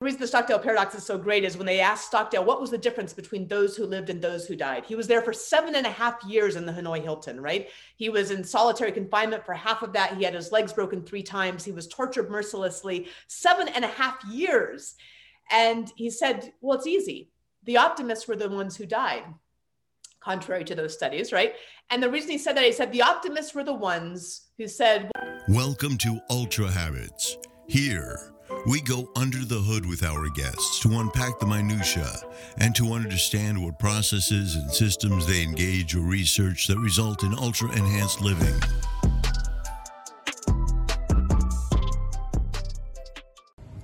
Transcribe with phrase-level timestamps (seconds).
[0.00, 2.70] the reason the Stockdale paradox is so great is when they asked Stockdale what was
[2.70, 4.86] the difference between those who lived and those who died.
[4.86, 7.68] He was there for seven and a half years in the Hanoi Hilton, right?
[7.96, 10.16] He was in solitary confinement for half of that.
[10.16, 11.66] He had his legs broken three times.
[11.66, 14.94] He was tortured mercilessly, seven and a half years.
[15.50, 17.28] And he said, Well, it's easy.
[17.64, 19.24] The optimists were the ones who died,
[20.18, 21.56] contrary to those studies, right?
[21.90, 25.10] And the reason he said that, he said the optimists were the ones who said,
[25.46, 27.36] Welcome to Ultra Habits.
[27.66, 28.32] Here,
[28.66, 32.20] we go under the hood with our guests to unpack the minutiae
[32.58, 37.70] and to understand what processes and systems they engage or research that result in ultra
[37.72, 38.54] enhanced living.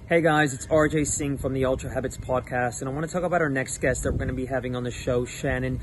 [0.09, 3.25] Hey guys, it's RJ Singh from the Ultra Habits podcast, and I want to talk
[3.25, 5.81] about our next guest that we're going to be having on the show, Shannon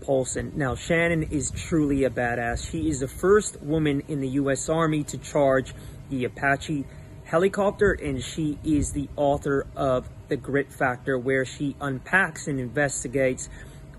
[0.00, 0.52] Polson.
[0.56, 2.68] Now, Shannon is truly a badass.
[2.68, 4.68] She is the first woman in the U.S.
[4.68, 5.72] Army to charge
[6.08, 6.84] the Apache
[7.30, 13.48] helicopter, and she is the author of The Grit Factor, where she unpacks and investigates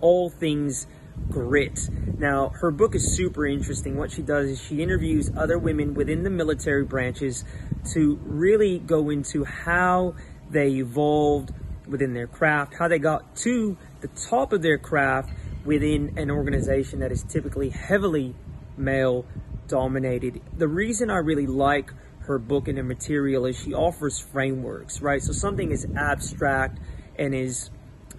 [0.02, 0.86] all things
[1.30, 1.80] grit.
[2.18, 3.96] Now, her book is super interesting.
[3.96, 7.46] What she does is she interviews other women within the military branches
[7.94, 10.16] to really go into how
[10.50, 11.52] they evolved
[11.88, 15.30] within their craft, how they got to the top of their craft
[15.64, 18.36] within an organization that is typically heavily
[18.76, 19.26] male
[19.70, 20.42] dominated.
[20.58, 21.94] The reason I really like
[22.24, 25.22] her book and the material is she offers frameworks, right?
[25.22, 26.80] So something is abstract
[27.18, 27.70] and is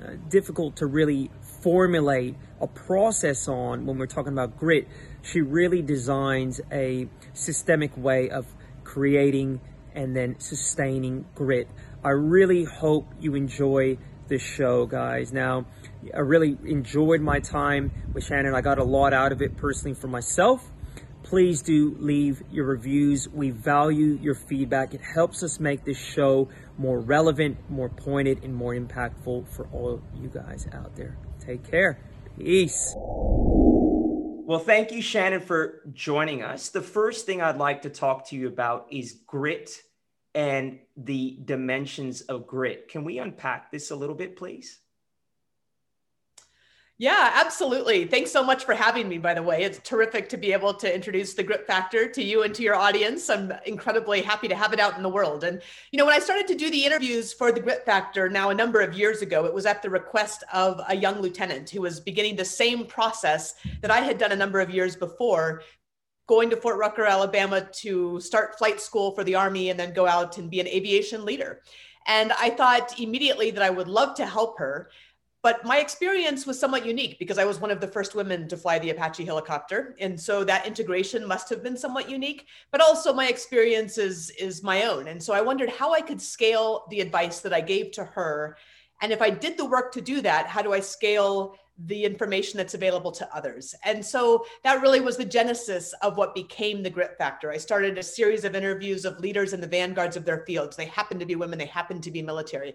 [0.01, 1.31] uh, difficult to really
[1.63, 4.89] formulate a process on when we're talking about grit.
[5.23, 8.47] She really designs a systemic way of
[8.85, 9.61] creating
[9.95, 11.69] and then sustaining grit.
[12.05, 15.33] I really hope you enjoy this show, guys.
[15.33, 15.67] Now,
[16.15, 18.55] I really enjoyed my time with Shannon.
[18.55, 20.69] I got a lot out of it personally for myself
[21.33, 23.27] please do leave your reviews.
[23.27, 24.93] We value your feedback.
[24.93, 30.03] It helps us make this show more relevant, more pointed, and more impactful for all
[30.15, 31.17] you guys out there.
[31.41, 31.99] Take care.
[32.37, 32.95] Peace.
[32.99, 36.69] Well, thank you, Shannon, for joining us.
[36.69, 39.81] The first thing I'd like to talk to you about is grit
[40.35, 42.91] and the dimensions of grit.
[42.91, 44.82] Can we unpack this a little bit, please?
[47.03, 48.05] Yeah, absolutely.
[48.05, 49.65] Thanks so much for having me, by the way.
[49.65, 52.77] It's terrific to be able to introduce the Grit Factor to you and to your
[52.77, 53.29] audience.
[53.29, 55.43] I'm incredibly happy to have it out in the world.
[55.43, 55.61] And,
[55.91, 58.55] you know, when I started to do the interviews for the Grit Factor now a
[58.55, 61.99] number of years ago, it was at the request of a young lieutenant who was
[61.99, 65.65] beginning the same process that I had done a number of years before,
[66.29, 70.07] going to Fort Rucker, Alabama to start flight school for the Army and then go
[70.07, 71.63] out and be an aviation leader.
[72.07, 74.89] And I thought immediately that I would love to help her.
[75.43, 78.57] But my experience was somewhat unique because I was one of the first women to
[78.57, 79.97] fly the Apache helicopter.
[79.99, 84.63] And so that integration must have been somewhat unique, but also my experience is, is
[84.63, 85.09] my own.
[85.09, 88.57] And so I wondered how I could scale the advice that I gave to her.
[89.01, 92.59] And if I did the work to do that, how do I scale the information
[92.59, 93.75] that's available to others.
[93.85, 97.51] And so that really was the genesis of what became the Grit Factor.
[97.51, 100.77] I started a series of interviews of leaders in the vanguards of their fields.
[100.77, 102.75] They happened to be women, they happened to be military.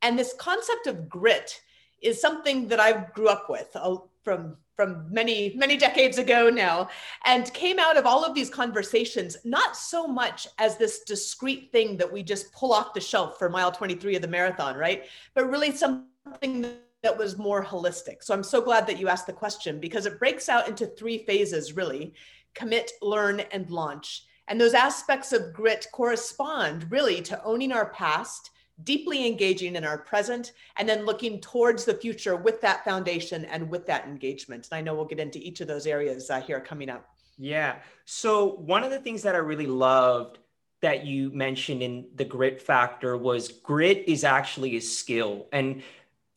[0.00, 1.60] And this concept of grit
[2.02, 6.88] is something that I grew up with uh, from from many many decades ago now
[7.24, 11.96] and came out of all of these conversations not so much as this discrete thing
[11.96, 15.04] that we just pull off the shelf for mile 23 of the marathon right?
[15.34, 16.66] But really something
[17.02, 18.22] that was more holistic.
[18.22, 21.24] So i'm so glad that you asked the question because it breaks out into three
[21.24, 22.12] phases really
[22.54, 24.24] commit learn and launch.
[24.48, 28.50] And those aspects of grit correspond really to owning our past
[28.84, 33.68] deeply engaging in our present and then looking towards the future with that foundation and
[33.70, 34.68] with that engagement.
[34.70, 37.08] And I know we'll get into each of those areas uh, here coming up.
[37.38, 37.76] Yeah.
[38.04, 40.38] So, one of the things that I really loved
[40.82, 45.46] that you mentioned in the grit factor was grit is actually a skill.
[45.52, 45.82] And,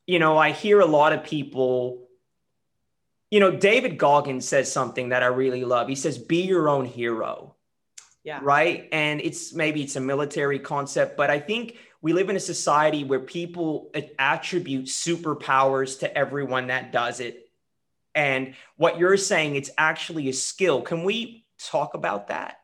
[0.08, 2.08] you know, I hear a lot of people,
[3.32, 5.88] you know, David Goggins says something that I really love.
[5.88, 7.56] He says, be your own hero.
[8.24, 8.40] Yeah.
[8.42, 8.90] Right.
[8.92, 13.04] And it's maybe it's a military concept, but I think we live in a society
[13.04, 17.50] where people attribute superpowers to everyone that does it.
[18.16, 20.82] And what you're saying, it's actually a skill.
[20.82, 22.58] Can we talk about that?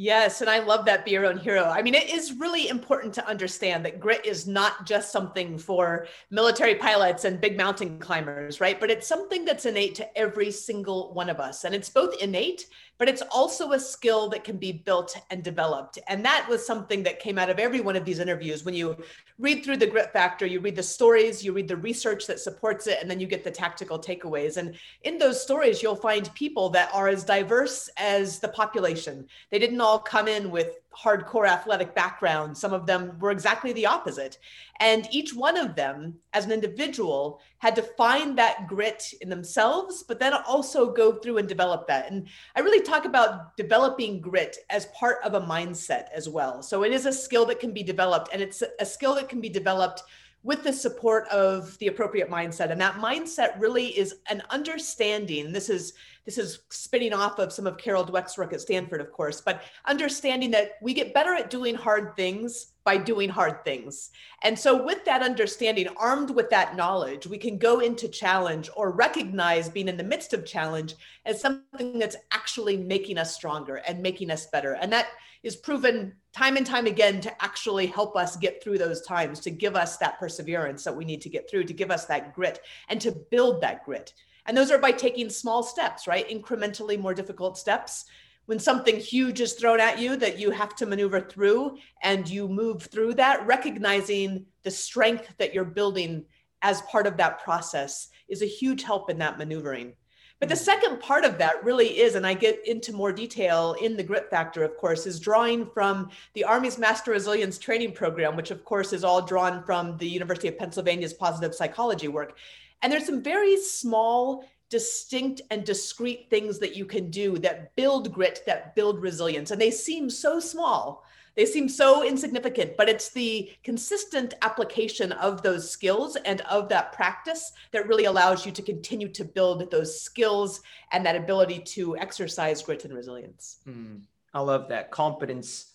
[0.00, 1.64] Yes, and I love that be your own hero.
[1.64, 6.06] I mean, it is really important to understand that grit is not just something for
[6.30, 8.78] military pilots and big mountain climbers, right?
[8.78, 11.64] But it's something that's innate to every single one of us.
[11.64, 12.66] And it's both innate
[12.98, 15.98] but it's also a skill that can be built and developed.
[16.08, 18.64] And that was something that came out of every one of these interviews.
[18.64, 18.96] When you
[19.38, 22.86] read through the grit factor, you read the stories, you read the research that supports
[22.86, 24.56] it, and then you get the tactical takeaways.
[24.56, 24.74] And
[25.04, 29.26] in those stories, you'll find people that are as diverse as the population.
[29.50, 32.56] They didn't all come in with hardcore athletic background.
[32.56, 34.38] Some of them were exactly the opposite.
[34.80, 40.02] And each one of them, as an individual, had to find that grit in themselves,
[40.02, 42.10] but then also go through and develop that.
[42.10, 46.62] And I really talk about developing grit as part of a mindset as well.
[46.62, 49.40] So it is a skill that can be developed, and it's a skill that can
[49.40, 50.02] be developed
[50.48, 52.72] with the support of the appropriate mindset.
[52.72, 55.52] And that mindset really is an understanding.
[55.52, 55.92] This is
[56.24, 59.62] this is spinning off of some of carol dweck's work at stanford of course but
[59.86, 64.10] understanding that we get better at doing hard things by doing hard things
[64.42, 68.90] and so with that understanding armed with that knowledge we can go into challenge or
[69.06, 70.94] recognize being in the midst of challenge
[71.26, 75.08] as something that's actually making us stronger and making us better and that
[75.42, 79.50] is proven time and time again to actually help us get through those times, to
[79.50, 82.60] give us that perseverance that we need to get through, to give us that grit
[82.88, 84.12] and to build that grit.
[84.46, 86.28] And those are by taking small steps, right?
[86.28, 88.06] Incrementally more difficult steps.
[88.48, 92.48] When something huge is thrown at you that you have to maneuver through and you
[92.48, 96.24] move through that, recognizing the strength that you're building
[96.62, 99.92] as part of that process is a huge help in that maneuvering.
[100.40, 100.62] But the hmm.
[100.62, 104.30] second part of that really is, and I get into more detail in the grit
[104.30, 108.94] factor, of course, is drawing from the Army's Master Resilience Training Program, which of course
[108.94, 112.38] is all drawn from the University of Pennsylvania's positive psychology work.
[112.80, 118.12] And there's some very small, distinct, and discrete things that you can do that build
[118.12, 119.50] grit, that build resilience.
[119.50, 121.04] And they seem so small
[121.38, 126.92] they seem so insignificant, but it's the consistent application of those skills and of that
[126.92, 131.96] practice that really allows you to continue to build those skills and that ability to
[131.96, 133.58] exercise grit and resilience.
[133.68, 134.00] Mm,
[134.34, 134.90] I love that.
[134.90, 135.74] Competence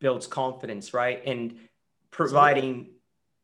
[0.00, 1.22] builds confidence, right?
[1.24, 1.60] And
[2.10, 2.88] providing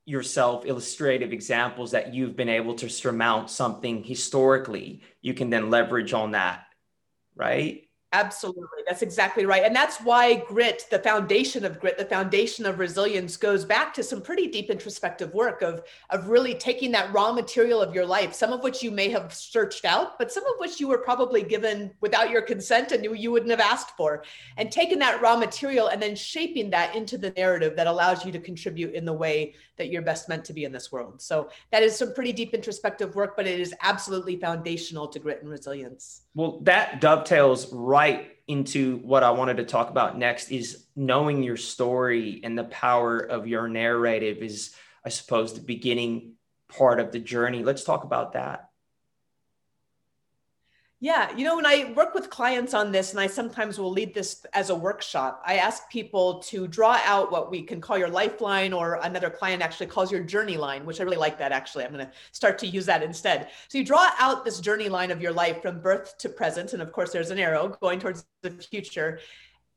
[0.04, 6.12] yourself illustrative examples that you've been able to surmount something historically, you can then leverage
[6.12, 6.64] on that,
[7.34, 7.82] right?
[8.12, 8.82] Absolutely.
[8.88, 9.62] That's exactly right.
[9.62, 14.02] And that's why grit, the foundation of grit, the foundation of resilience goes back to
[14.02, 18.34] some pretty deep introspective work of, of really taking that raw material of your life,
[18.34, 21.44] some of which you may have searched out, but some of which you were probably
[21.44, 24.24] given without your consent and you, you wouldn't have asked for,
[24.56, 28.32] and taking that raw material and then shaping that into the narrative that allows you
[28.32, 31.22] to contribute in the way that you're best meant to be in this world.
[31.22, 35.42] So that is some pretty deep introspective work, but it is absolutely foundational to grit
[35.42, 36.22] and resilience.
[36.34, 37.99] Well, that dovetails right
[38.46, 43.18] into what I wanted to talk about next is knowing your story and the power
[43.18, 44.74] of your narrative is,
[45.04, 46.32] I suppose, the beginning
[46.68, 47.62] part of the journey.
[47.62, 48.69] Let's talk about that.
[51.02, 54.12] Yeah, you know, when I work with clients on this, and I sometimes will lead
[54.12, 58.10] this as a workshop, I ask people to draw out what we can call your
[58.10, 61.84] lifeline, or another client actually calls your journey line, which I really like that actually.
[61.84, 63.48] I'm going to start to use that instead.
[63.68, 66.74] So you draw out this journey line of your life from birth to present.
[66.74, 69.20] And of course, there's an arrow going towards the future.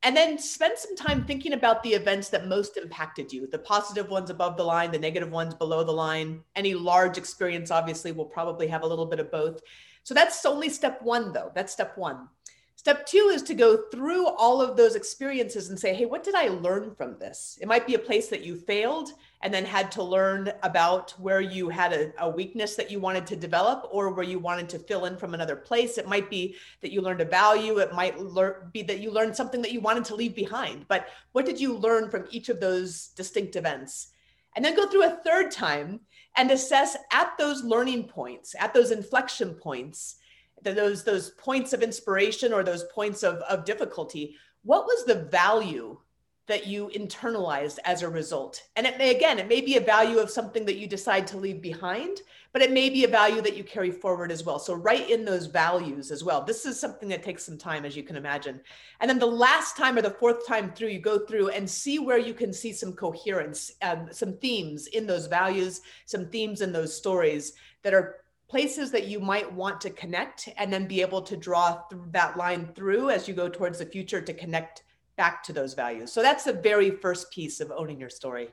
[0.02, 4.10] And then spend some time thinking about the events that most impacted you the positive
[4.10, 6.42] ones above the line, the negative ones below the line.
[6.54, 9.62] Any large experience, obviously, will probably have a little bit of both
[10.04, 11.50] so that's only step one, though.
[11.54, 12.28] That's step one.
[12.76, 16.34] Step two is to go through all of those experiences and say, hey, what did
[16.34, 17.58] I learn from this?
[17.62, 21.40] It might be a place that you failed and then had to learn about where
[21.40, 24.78] you had a, a, weakness that you wanted to develop or where you wanted to
[24.78, 25.96] fill in from another place.
[25.96, 27.78] It might be that you learned a value.
[27.78, 30.86] It might lear- be that you learned something that you wanted to leave behind.
[30.86, 34.08] But what did you learn from each of those distinct events?
[34.56, 36.00] And then go through a third time
[36.36, 40.16] and assess at those learning points, at those inflection points,
[40.62, 45.98] those, those points of inspiration or those points of, of difficulty, what was the value
[46.46, 48.62] that you internalized as a result.
[48.76, 51.38] And it may, again, it may be a value of something that you decide to
[51.38, 52.20] leave behind,
[52.52, 54.58] but it may be a value that you carry forward as well.
[54.58, 56.44] So write in those values as well.
[56.44, 58.60] This is something that takes some time, as you can imagine.
[59.00, 61.98] And then the last time or the fourth time through, you go through and see
[61.98, 66.72] where you can see some coherence, um, some themes in those values, some themes in
[66.72, 68.16] those stories that are
[68.48, 71.80] places that you might want to connect and then be able to draw
[72.12, 74.83] that line through as you go towards the future to connect
[75.16, 76.12] back to those values.
[76.12, 78.48] So that's the very first piece of owning your story.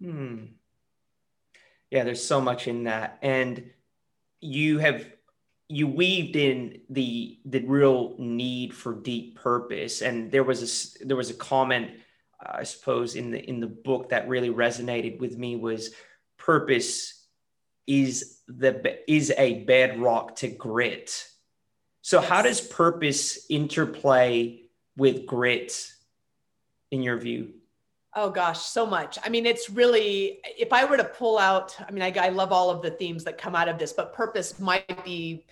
[0.00, 0.44] Hmm.
[1.90, 3.18] Yeah, there's so much in that.
[3.22, 3.70] And
[4.40, 5.06] you have
[5.68, 11.16] you weaved in the the real need for deep purpose and there was a there
[11.16, 11.90] was a comment
[12.44, 15.90] i suppose in the in the book that really resonated with me was
[16.36, 17.26] purpose
[17.86, 21.26] is the is a bedrock to grit
[22.02, 24.60] so how does purpose interplay
[24.96, 25.90] with grit
[26.94, 27.52] in your view?
[28.16, 29.18] Oh gosh, so much.
[29.24, 32.52] I mean, it's really, if I were to pull out, I mean, I, I love
[32.52, 35.44] all of the themes that come out of this, but purpose might be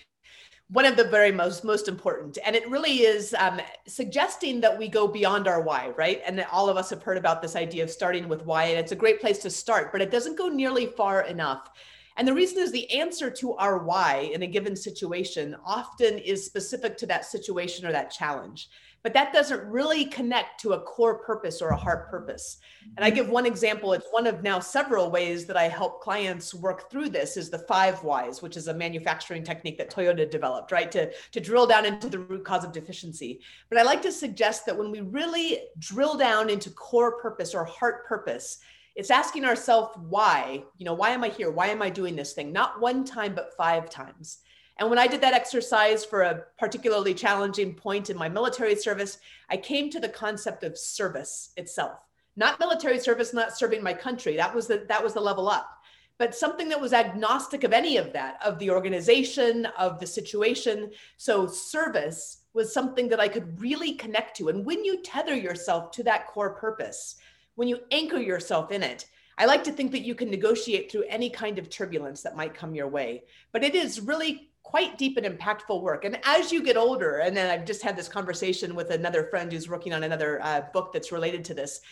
[0.69, 4.89] one of the very most most important and it really is um, suggesting that we
[4.89, 7.91] go beyond our why right and all of us have heard about this idea of
[7.91, 10.87] starting with why and it's a great place to start but it doesn't go nearly
[10.87, 11.69] far enough
[12.17, 16.47] and the reason is the answer to our why in a given situation often is
[16.47, 18.71] specific to that situation or that challenge
[19.03, 22.59] but that doesn't really connect to a core purpose or a heart purpose.
[22.97, 23.93] And I give one example.
[23.93, 27.59] It's one of now several ways that I help clients work through this is the
[27.59, 30.91] five whys, which is a manufacturing technique that Toyota developed, right?
[30.93, 33.41] To, to drill down into the root cause of deficiency.
[33.69, 37.65] But I like to suggest that when we really drill down into core purpose or
[37.65, 38.59] heart purpose,
[38.95, 41.51] it's asking ourselves why, you know, why am I here?
[41.51, 42.53] Why am I doing this thing?
[42.53, 44.39] Not one time, but five times.
[44.83, 49.19] And when I did that exercise for a particularly challenging point in my military service,
[49.49, 52.01] I came to the concept of service itself.
[52.35, 54.35] Not military service, not serving my country.
[54.35, 55.71] That was the that was the level up.
[56.19, 60.91] But something that was agnostic of any of that, of the organization, of the situation.
[61.17, 64.49] So service was something that I could really connect to.
[64.49, 67.15] And when you tether yourself to that core purpose,
[67.55, 69.07] when you anchor yourself in it,
[69.39, 72.55] I like to think that you can negotiate through any kind of turbulence that might
[72.55, 73.23] come your way.
[73.53, 76.07] But it is really quite deep and impactful work.
[76.07, 79.53] And as you get older, and then I've just had this conversation with another friend
[79.53, 81.83] who's working on another uh, book that's related to this.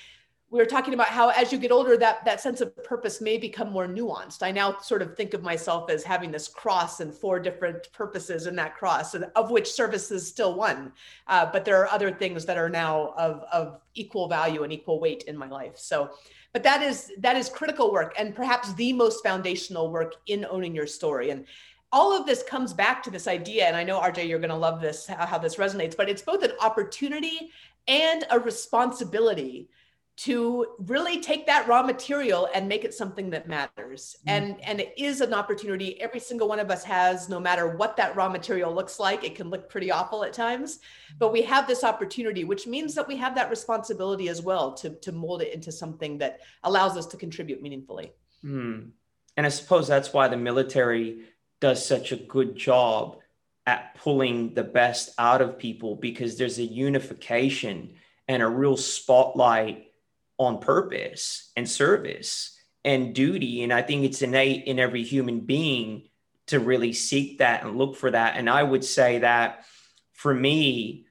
[0.49, 3.37] We were talking about how as you get older, that, that sense of purpose may
[3.37, 4.43] become more nuanced.
[4.43, 8.47] I now sort of think of myself as having this cross and four different purposes
[8.47, 10.93] in that cross, and of which service is still one.
[11.27, 15.01] Uh, but there are other things that are now of, of equal value and equal
[15.01, 15.77] weight in my life.
[15.77, 16.13] So
[16.53, 20.75] but that is that is critical work and perhaps the most foundational work in owning
[20.75, 21.47] your story and
[21.93, 24.57] all of this comes back to this idea and i know rj you're going to
[24.57, 27.51] love this how this resonates but it's both an opportunity
[27.89, 29.69] and a responsibility
[30.17, 34.29] to really take that raw material and make it something that matters mm-hmm.
[34.29, 37.97] and and it is an opportunity every single one of us has no matter what
[37.97, 40.81] that raw material looks like it can look pretty awful at times
[41.19, 44.91] but we have this opportunity which means that we have that responsibility as well to
[44.97, 48.13] to mold it into something that allows us to contribute meaningfully
[48.45, 48.91] mm.
[49.39, 51.23] and i suppose that's why the military
[51.61, 53.19] does such a good job
[53.67, 57.95] at pulling the best out of people because there's a unification
[58.27, 59.93] and a real spotlight
[60.39, 63.63] on purpose and service and duty.
[63.63, 66.09] And I think it's innate in every human being
[66.47, 68.37] to really seek that and look for that.
[68.37, 69.65] And I would say that
[70.13, 71.07] for me,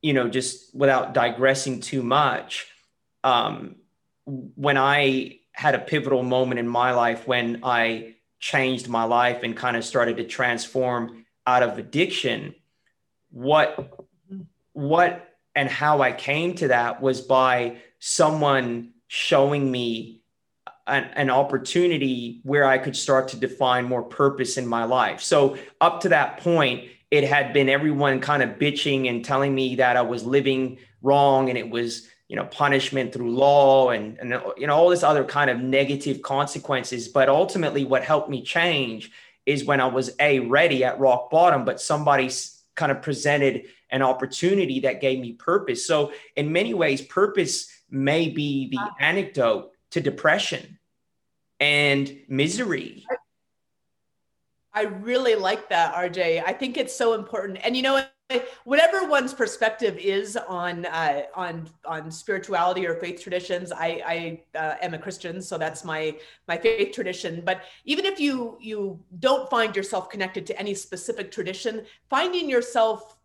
[0.00, 2.66] you know, just without digressing too much,
[3.24, 3.76] um,
[4.26, 8.13] when I had a pivotal moment in my life when I
[8.44, 12.54] changed my life and kind of started to transform out of addiction
[13.30, 14.06] what
[14.74, 20.20] what and how i came to that was by someone showing me
[20.86, 25.22] an, an, opportunity where i could start to define more purpose in my life.
[25.22, 29.76] So up to that point it had been everyone kind of bitching and telling me
[29.76, 34.30] that i was living wrong and it was you know punishment through law and and
[34.56, 37.06] you know all this other kind of negative consequences.
[37.06, 39.12] But ultimately what helped me change
[39.46, 42.28] is when i was a ready at rock bottom but somebody
[42.74, 45.86] kind of presented an opportunity that gave me purpose.
[45.86, 50.80] So in many ways purpose may be the antidote to depression
[51.60, 53.06] and misery.
[54.72, 56.42] I really like that, RJ.
[56.44, 57.60] I think it's so important.
[57.62, 58.04] And you know,
[58.64, 64.74] whatever one's perspective is on uh, on on spirituality or faith traditions i i uh,
[64.80, 66.16] am a christian so that's my
[66.48, 67.42] my faith tradition.
[67.44, 73.16] But even if you you don't find yourself connected to any specific tradition finding yourself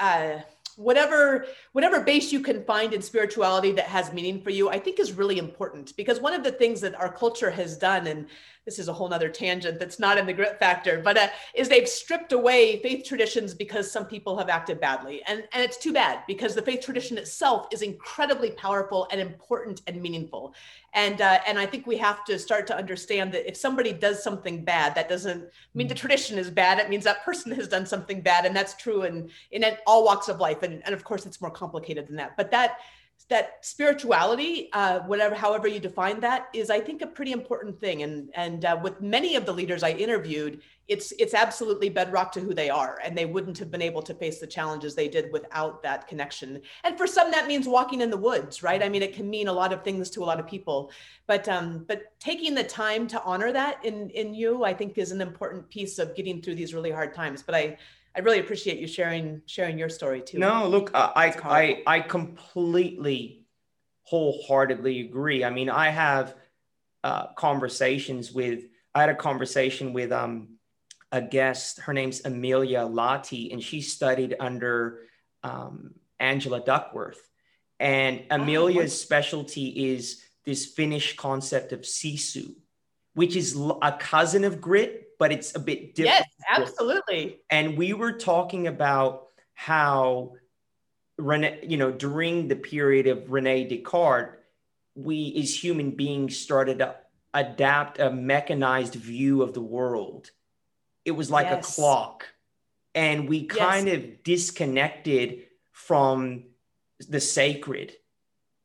[0.00, 0.38] uh,
[0.76, 4.98] whatever whatever base you can find in spirituality that has meaning for you i think
[4.98, 5.96] is really important.
[5.96, 8.26] Because one of the things that our culture has done and
[8.64, 11.68] this is a whole nother tangent that's not in the grit factor but uh, is
[11.68, 15.22] they've stripped away faith traditions because some people have acted badly.
[15.26, 19.82] And and it's too bad because the faith tradition itself is incredibly powerful and important
[19.86, 20.54] and meaningful.
[20.94, 24.22] And uh, and i think we have to start to understand that if somebody does
[24.22, 26.78] something bad that doesn't mean the tradition is bad.
[26.78, 30.28] It means that person has done something bad and that's true in in all walks
[30.28, 30.62] of life.
[30.62, 32.36] And, and of course it's more complicated than that.
[32.36, 32.78] But that
[33.30, 38.02] that spirituality, uh, whatever, however you define that, is I think a pretty important thing.
[38.02, 42.40] And and uh, with many of the leaders I interviewed, it's it's absolutely bedrock to
[42.40, 45.32] who they are, and they wouldn't have been able to face the challenges they did
[45.32, 46.60] without that connection.
[46.84, 48.82] And for some, that means walking in the woods, right?
[48.82, 50.90] I mean, it can mean a lot of things to a lot of people,
[51.26, 55.12] but um, but taking the time to honor that in in you, I think, is
[55.12, 57.42] an important piece of getting through these really hard times.
[57.42, 57.78] But I
[58.16, 60.38] I really appreciate you sharing sharing your story too.
[60.38, 63.44] No, look, uh, I I I completely
[64.04, 65.44] wholeheartedly agree.
[65.44, 66.34] I mean, I have
[67.02, 70.54] uh, conversations with I had a conversation with um
[71.14, 71.78] a guest.
[71.78, 75.02] Her name's Emilia Lahti, and she studied under
[75.44, 77.30] um, Angela Duckworth.
[77.78, 82.54] And oh, Emilia's specialty is this Finnish concept of sisu,
[83.14, 86.26] which is a cousin of grit, but it's a bit different.
[86.50, 87.40] Yes, absolutely.
[87.48, 90.34] And we were talking about how
[91.16, 94.36] Rene, you know, during the period of Rene Descartes,
[94.94, 96.94] we as human beings started to
[97.32, 100.30] adapt a mechanized view of the world.
[101.06, 101.72] It was like yes.
[101.72, 102.26] a clock.
[102.94, 103.96] And we kind yes.
[103.96, 106.42] of disconnected from
[107.08, 107.94] the sacred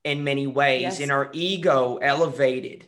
[0.03, 0.99] in many ways, yes.
[0.99, 2.85] and our ego elevated.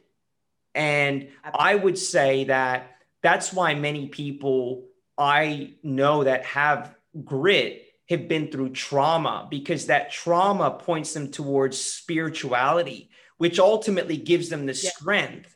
[0.75, 2.90] And I would say that
[3.21, 4.85] that's why many people
[5.17, 11.79] I know that have grit have been through trauma because that trauma points them towards
[11.79, 14.89] spirituality, which ultimately gives them the yeah.
[14.89, 15.55] strength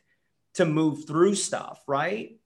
[0.54, 2.38] to move through stuff, right?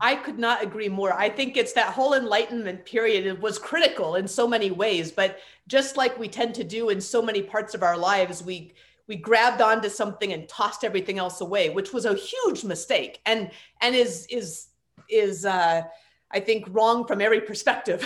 [0.00, 1.12] I could not agree more.
[1.12, 5.38] I think it's that whole enlightenment period it was critical in so many ways, but
[5.66, 8.74] just like we tend to do in so many parts of our lives, we
[9.08, 13.50] we grabbed onto something and tossed everything else away, which was a huge mistake and
[13.80, 14.68] and is is
[15.10, 15.82] is uh
[16.30, 18.04] I think wrong from every perspective.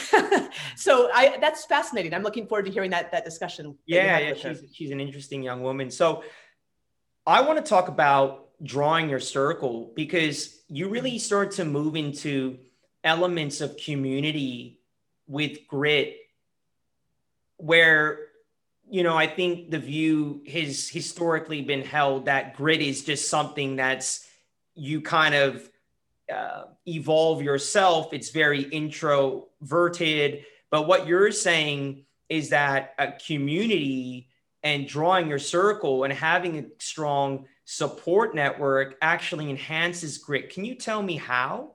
[0.76, 2.14] so I that's fascinating.
[2.14, 3.76] I'm looking forward to hearing that that discussion.
[3.84, 4.66] Yeah, yeah, she's her.
[4.72, 5.90] she's an interesting young woman.
[5.90, 6.22] So
[7.26, 12.58] I want to talk about drawing your circle because you really start to move into
[13.02, 14.78] elements of community
[15.26, 16.16] with grit
[17.56, 18.21] where
[18.92, 23.76] you know i think the view has historically been held that grit is just something
[23.76, 24.26] that's
[24.74, 25.68] you kind of
[26.32, 34.28] uh, evolve yourself it's very introverted but what you're saying is that a community
[34.62, 40.52] and drawing your circle and having a strong support network actually enhances grit.
[40.52, 41.72] Can you tell me how?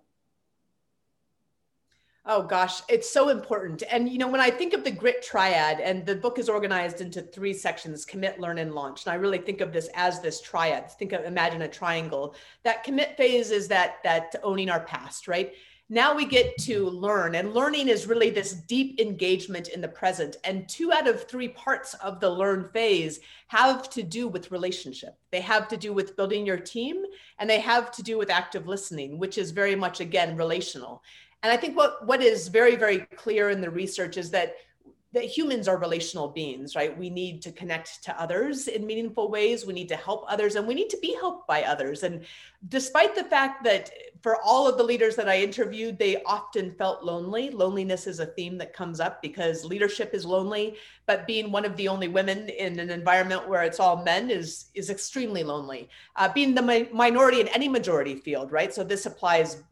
[2.30, 3.84] Oh gosh, it's so important.
[3.90, 7.00] And you know, when I think of the grit triad, and the book is organized
[7.00, 9.06] into three sections: commit, learn, and launch.
[9.06, 10.92] And I really think of this as this triad.
[10.92, 12.36] Think of imagine a triangle.
[12.64, 15.54] That commit phase is that that owning our past, right?
[15.90, 20.36] now we get to learn and learning is really this deep engagement in the present
[20.44, 25.18] and two out of three parts of the learn phase have to do with relationship
[25.32, 27.06] they have to do with building your team
[27.40, 31.02] and they have to do with active listening which is very much again relational
[31.44, 34.56] and i think what what is very very clear in the research is that
[35.14, 36.96] that humans are relational beings, right?
[36.98, 39.66] We need to connect to others in meaningful ways.
[39.66, 42.04] We need to help others and we need to be helped by others.
[42.04, 42.26] And
[42.68, 43.92] despite the fact that
[44.22, 47.50] for all of the leaders that I interviewed, they often felt lonely.
[47.50, 51.78] Loneliness is a theme that comes up because leadership is lonely, but being one of
[51.78, 55.88] the only women in an environment where it's all men is is extremely lonely.
[56.16, 58.74] Uh, being the mi- minority in any majority field, right?
[58.74, 59.64] So this applies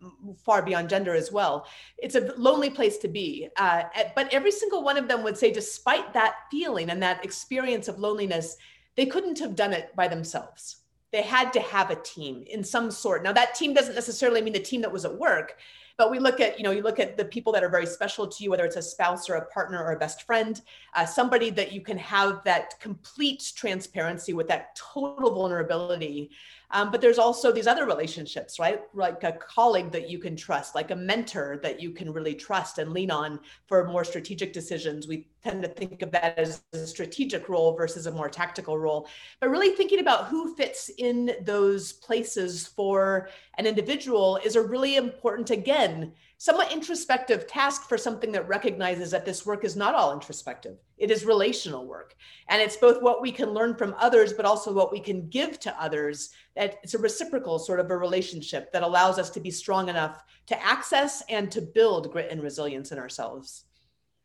[0.45, 1.65] far beyond gender as well.
[1.98, 3.50] It's a lonely place to be.
[3.58, 3.84] Uh,
[4.15, 7.99] but every single one of them would say, despite that feeling and that experience of
[7.99, 8.55] loneliness,
[8.95, 10.77] they couldn't have done it by themselves
[11.11, 13.23] they had to have a team in some sort.
[13.23, 15.55] Now that team doesn't necessarily mean the team that was at work,
[15.97, 18.27] but we look at you know you look at the people that are very special
[18.27, 20.61] to you whether it's a spouse or a partner or a best friend
[20.93, 26.29] uh, somebody that you can have that complete transparency with that total vulnerability
[26.71, 28.82] um, but there's also these other relationships, right?
[28.93, 32.78] Like a colleague that you can trust, like a mentor that you can really trust
[32.78, 35.08] and lean on for more strategic decisions.
[35.08, 39.08] We tend to think of that as a strategic role versus a more tactical role.
[39.39, 44.95] But really thinking about who fits in those places for an individual is a really
[44.95, 50.13] important, again, somewhat introspective task for something that recognizes that this work is not all
[50.13, 50.78] introspective.
[50.98, 52.15] It is relational work.
[52.50, 55.60] And it's both what we can learn from others, but also what we can give
[55.62, 56.32] to others.
[56.56, 60.24] That it's a reciprocal sort of a relationship that allows us to be strong enough
[60.48, 63.63] to access and to build grit and resilience in ourselves.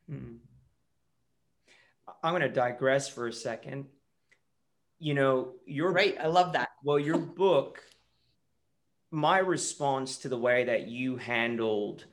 [0.09, 0.37] Hmm.
[2.23, 3.87] I'm going to digress for a second.
[4.99, 6.17] You know, your right.
[6.21, 6.71] I love that.
[6.85, 7.83] Well, your book
[9.11, 12.05] my response to the way that you handled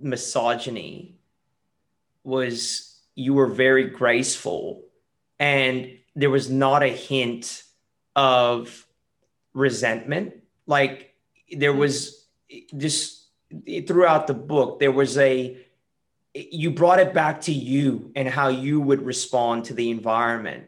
[0.00, 1.14] misogyny
[2.24, 4.82] was you were very graceful
[5.38, 7.62] and there was not a hint
[8.16, 8.86] of
[9.52, 10.34] resentment.
[10.66, 11.14] Like
[11.50, 12.26] there was
[12.76, 13.26] just
[13.86, 15.56] throughout the book there was a
[16.34, 20.66] you brought it back to you and how you would respond to the environment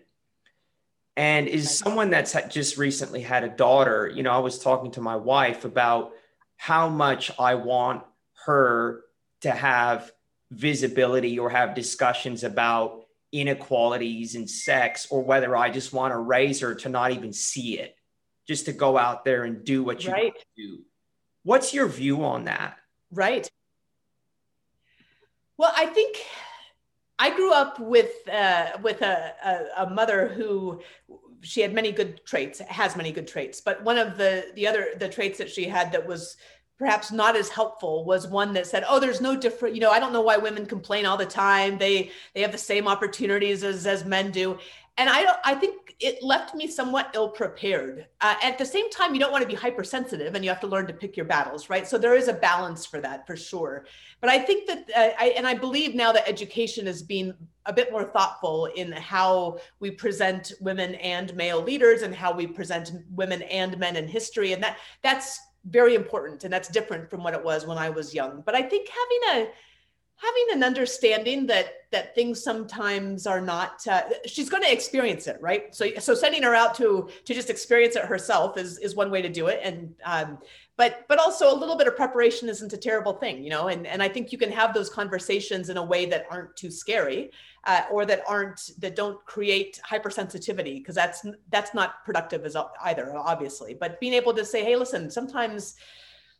[1.16, 5.00] and is someone that's just recently had a daughter you know i was talking to
[5.00, 6.12] my wife about
[6.57, 8.02] how much i want
[8.44, 9.02] her
[9.40, 10.12] to have
[10.50, 16.61] visibility or have discussions about inequalities in sex or whether i just want to raise
[16.61, 17.96] her to not even see it
[18.46, 20.35] just to go out there and do what you right.
[20.57, 20.79] do
[21.46, 22.76] What's your view on that?
[23.12, 23.48] Right.
[25.57, 26.16] Well, I think
[27.18, 30.81] I grew up with uh, with a, a, a, mother who
[31.40, 34.88] she had many good traits, has many good traits, but one of the the other
[34.98, 36.37] the traits that she had that was
[36.79, 39.98] perhaps not as helpful was one that said oh there's no different you know i
[39.98, 41.79] don't know why women complain all the time.
[41.79, 44.59] They they have the same opportunities as as men do
[44.98, 48.06] and I don't, I think it left me somewhat ill prepared.
[48.20, 50.66] Uh, at the same time, you don't want to be hypersensitive, and you have to
[50.66, 51.87] learn to pick your battles, right?
[51.87, 53.87] So there is a balance for that, for sure.
[54.20, 57.35] But I think that, uh, I, and I believe now that education is being
[57.66, 62.46] a bit more thoughtful in how we present women and male leaders, and how we
[62.46, 67.24] present women and men in history, and that that's very important, and that's different from
[67.24, 68.42] what it was when I was young.
[68.46, 69.50] But I think having a
[70.16, 75.38] having an understanding that that things sometimes are not uh, she's going to experience it
[75.40, 75.74] right?
[75.74, 79.20] So so sending her out to to just experience it herself is is one way
[79.22, 79.61] to do it.
[79.62, 80.38] And um
[80.76, 83.68] but but also a little bit of preparation isn't a terrible thing you know?
[83.68, 86.70] And and i think you can have those conversations in a way that aren't too
[86.70, 87.31] scary
[87.64, 93.14] uh, or that aren't that don't create hypersensitivity because that's that's not productive as either
[93.16, 93.74] obviously.
[93.74, 95.76] But being able to say hey listen sometimes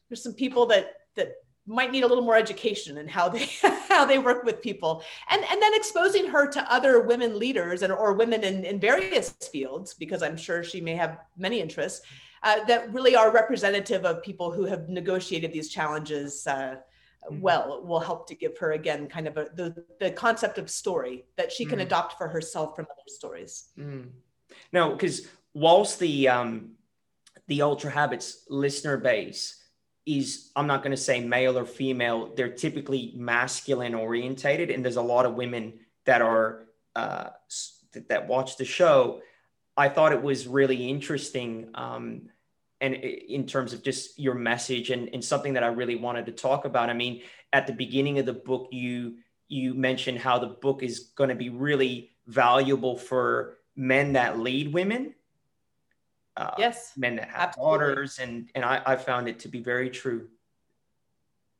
[0.09, 1.33] there's some people that that
[1.67, 3.47] might need a little more education in how they
[3.89, 7.93] how they work with people and and then exposing her to other women leaders and
[7.93, 12.03] or women in, in various fields because i'm sure she may have many interests
[12.43, 16.77] uh, that really are representative of people who have negotiated these challenges uh,
[17.25, 17.41] mm-hmm.
[17.41, 21.25] well will help to give her again kind of a, the, the concept of story
[21.37, 21.83] that she can mm.
[21.83, 24.07] adopt for herself from other stories mm.
[24.73, 26.71] no because whilst the um
[27.49, 29.63] the ultra habits listener base
[30.07, 32.33] is I'm not going to say male or female.
[32.35, 37.31] They're typically masculine orientated, and there's a lot of women that are uh,
[38.09, 39.21] that watch the show.
[39.77, 42.31] I thought it was really interesting, um,
[42.81, 46.33] and in terms of just your message and, and something that I really wanted to
[46.33, 46.89] talk about.
[46.89, 49.17] I mean, at the beginning of the book, you
[49.49, 54.73] you mentioned how the book is going to be really valuable for men that lead
[54.73, 55.15] women
[56.37, 57.71] uh, yes men that have absolutely.
[57.79, 60.29] daughters and and I, I found it to be very true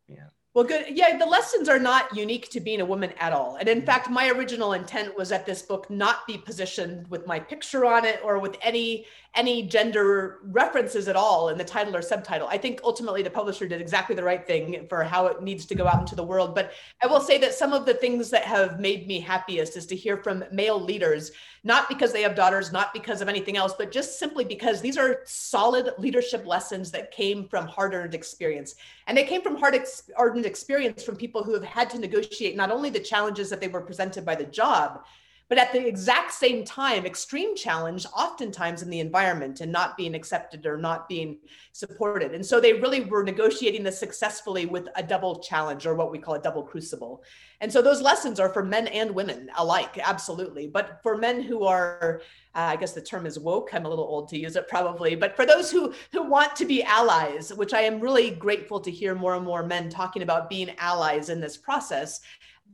[0.09, 0.87] yeah well, good.
[0.89, 3.57] Yeah, the lessons are not unique to being a woman at all.
[3.57, 3.87] And in mm-hmm.
[3.87, 8.07] fact, my original intent was that this book not be positioned with my picture on
[8.07, 12.49] it or with any any gender references at all in the title or subtitle.
[12.49, 15.75] I think ultimately the publisher did exactly the right thing for how it needs to
[15.75, 16.55] go out into the world.
[16.55, 19.85] But I will say that some of the things that have made me happiest is
[19.89, 21.33] to hear from male leaders,
[21.65, 24.97] not because they have daughters, not because of anything else, but just simply because these
[24.97, 28.77] are solid leadership lessons that came from hard-earned experience.
[29.07, 32.91] And they came from hard-ardent experience from people who have had to negotiate not only
[32.91, 35.05] the challenges that they were presented by the job,
[35.49, 40.15] but at the exact same time extreme challenge oftentimes in the environment and not being
[40.15, 41.39] accepted or not being
[41.73, 42.35] supported.
[42.35, 46.19] And so they really were negotiating this successfully with a double challenge or what we
[46.19, 47.23] call a double crucible.
[47.61, 50.67] And so those lessons are for men and women alike absolutely.
[50.67, 52.23] But for men who are
[52.57, 55.15] uh, i guess the term is woke i'm a little old to use it probably
[55.15, 58.91] but for those who who want to be allies which i am really grateful to
[58.91, 62.21] hear more and more men talking about being allies in this process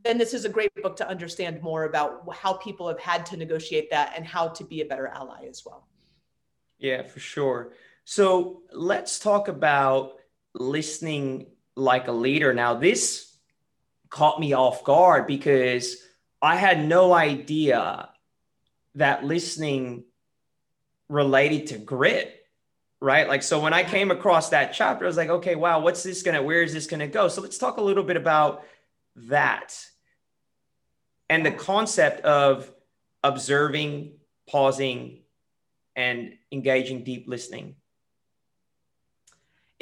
[0.05, 3.37] then this is a great book to understand more about how people have had to
[3.37, 5.87] negotiate that and how to be a better ally as well.
[6.78, 7.72] Yeah, for sure.
[8.05, 10.14] So let's talk about
[10.55, 12.52] listening like a leader.
[12.52, 13.37] Now, this
[14.11, 15.96] caught me off guard because
[16.40, 18.09] I had no idea
[18.96, 20.05] that listening
[21.09, 22.46] related to grit
[23.00, 26.02] right like so when i came across that chapter i was like okay wow what's
[26.02, 28.64] this gonna where is this gonna go so let's talk a little bit about
[29.16, 29.75] that
[31.29, 32.70] and the concept of
[33.22, 34.12] observing,
[34.48, 35.22] pausing,
[35.96, 37.77] and engaging deep listening.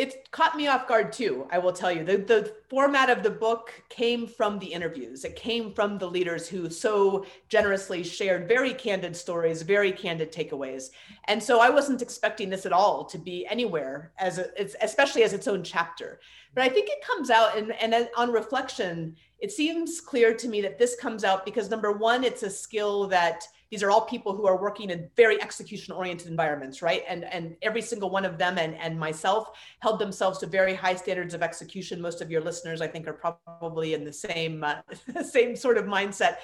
[0.01, 2.05] It caught me off guard too, I will tell you.
[2.05, 5.27] The, the format of the book came from the interviews.
[5.27, 10.89] It came from the leaders who so generously shared very candid stories, very candid takeaways.
[11.25, 14.41] And so I wasn't expecting this at all to be anywhere as
[14.81, 16.19] especially as its own chapter.
[16.55, 20.63] But I think it comes out and, and on reflection, it seems clear to me
[20.63, 24.35] that this comes out because number one, it's a skill that these are all people
[24.35, 27.03] who are working in very execution oriented environments, right?
[27.09, 30.97] And, and every single one of them and, and myself held themselves to very high
[30.97, 32.01] standards of execution.
[32.01, 34.83] Most of your listeners, I think, are probably in the same, uh,
[35.23, 36.37] same sort of mindset.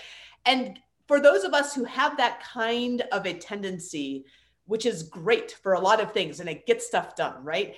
[0.45, 4.25] And for those of us who have that kind of a tendency,
[4.67, 7.75] which is great for a lot of things and it gets stuff done, right?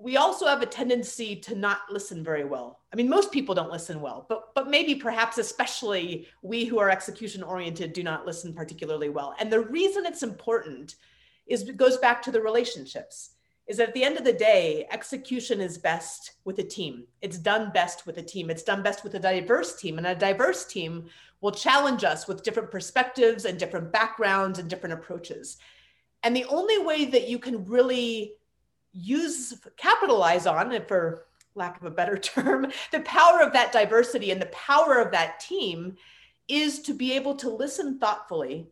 [0.00, 2.80] We also have a tendency to not listen very well.
[2.92, 6.90] I mean, most people don't listen well, but but maybe perhaps especially we who are
[6.90, 9.34] execution oriented do not listen particularly well.
[9.40, 10.96] And the reason it's important
[11.46, 13.30] is it goes back to the relationships.
[13.68, 17.04] is that at the end of the day, execution is best with a team.
[17.20, 18.48] It's done best with a team.
[18.48, 19.98] It's done best with a diverse team.
[19.98, 21.04] And a diverse team
[21.42, 25.58] will challenge us with different perspectives and different backgrounds and different approaches.
[26.22, 28.32] And the only way that you can really
[28.98, 34.40] use, capitalize on, for lack of a better term, the power of that diversity and
[34.40, 35.96] the power of that team
[36.48, 38.68] is to be able to listen thoughtfully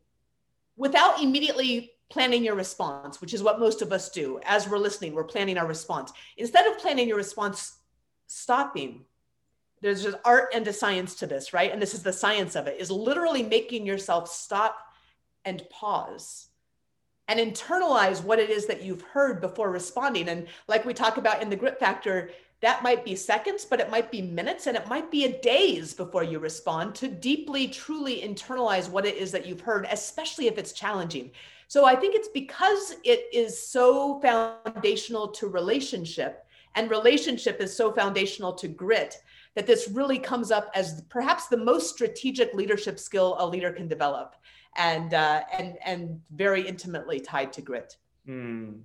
[0.76, 4.40] without immediately planning your response, which is what most of us do.
[4.44, 6.12] As we're listening, we're planning our response.
[6.36, 7.78] Instead of planning your response,
[8.26, 9.04] stopping.
[9.82, 11.70] There's just art and a science to this, right?
[11.70, 14.78] And this is the science of it, is literally making yourself stop
[15.44, 16.48] and pause
[17.28, 20.28] and internalize what it is that you've heard before responding.
[20.28, 23.90] And like we talk about in the grit factor, that might be seconds, but it
[23.90, 28.22] might be minutes and it might be a days before you respond to deeply, truly
[28.22, 31.30] internalize what it is that you've heard, especially if it's challenging.
[31.68, 37.92] So I think it's because it is so foundational to relationship and relationship is so
[37.92, 39.16] foundational to grit
[39.54, 43.88] that this really comes up as perhaps the most strategic leadership skill a leader can
[43.88, 44.36] develop
[44.76, 47.96] and uh, and and very intimately tied to grit.
[48.28, 48.82] Mm.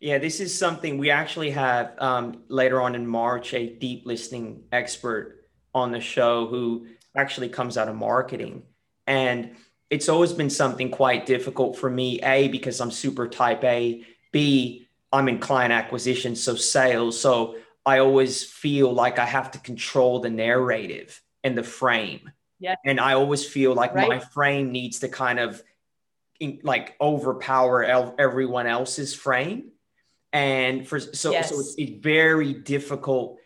[0.00, 4.64] Yeah, this is something we actually have um, later on in March a deep listening
[4.72, 6.86] expert on the show who
[7.16, 8.62] actually comes out of marketing.
[9.06, 9.56] And
[9.88, 14.86] it's always been something quite difficult for me, A, because I'm super type A, B,
[15.12, 17.18] I'm in client acquisition, so sales.
[17.20, 22.30] So I always feel like I have to control the narrative and the frame.
[22.58, 22.76] Yeah.
[22.84, 24.08] And I always feel like right.
[24.08, 25.62] my frame needs to kind of
[26.62, 27.84] like overpower
[28.18, 29.70] everyone else's frame
[30.32, 31.48] and for so yes.
[31.48, 33.38] so it's a very difficult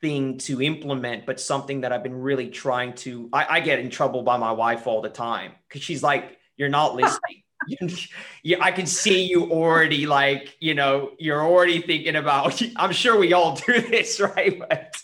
[0.00, 3.90] thing to implement but something that i've been really trying to i, I get in
[3.90, 7.42] trouble by my wife all the time because she's like you're not listening
[8.42, 13.18] yeah, I can see you already like, you know, you're already thinking about I'm sure
[13.18, 14.58] we all do this, right?
[14.58, 14.96] But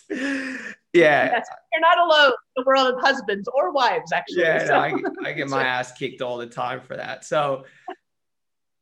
[0.93, 1.31] yeah.
[1.33, 4.43] Yes, you're not alone in the world of husbands or wives, actually.
[4.43, 4.73] Yeah, so.
[4.73, 4.79] no,
[5.25, 7.25] I, I, get my ass kicked all the time for that.
[7.25, 7.65] So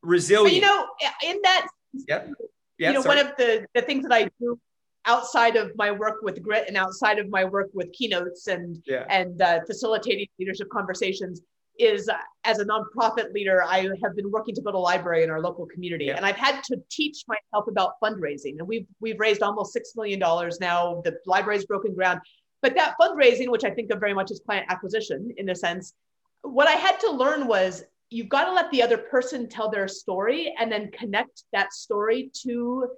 [0.03, 0.49] resilient.
[0.49, 0.87] But, you know,
[1.23, 1.66] in that
[2.09, 2.31] Yep.
[2.79, 3.16] you know, sorry.
[3.16, 4.59] one of the, the things that I do
[5.07, 9.07] outside of my work with grit and outside of my work with keynotes and yeah.
[9.09, 11.40] and uh, facilitating leadership conversations
[11.81, 12.14] is uh,
[12.45, 15.66] as a nonprofit leader i have been working to build a library in our local
[15.66, 16.16] community yeah.
[16.16, 20.19] and i've had to teach myself about fundraising and we've we've raised almost six million
[20.19, 22.21] dollars now the library's broken ground
[22.62, 25.95] but that fundraising which i think of very much as client acquisition in a sense
[26.43, 29.88] what i had to learn was you've got to let the other person tell their
[29.88, 32.88] story and then connect that story to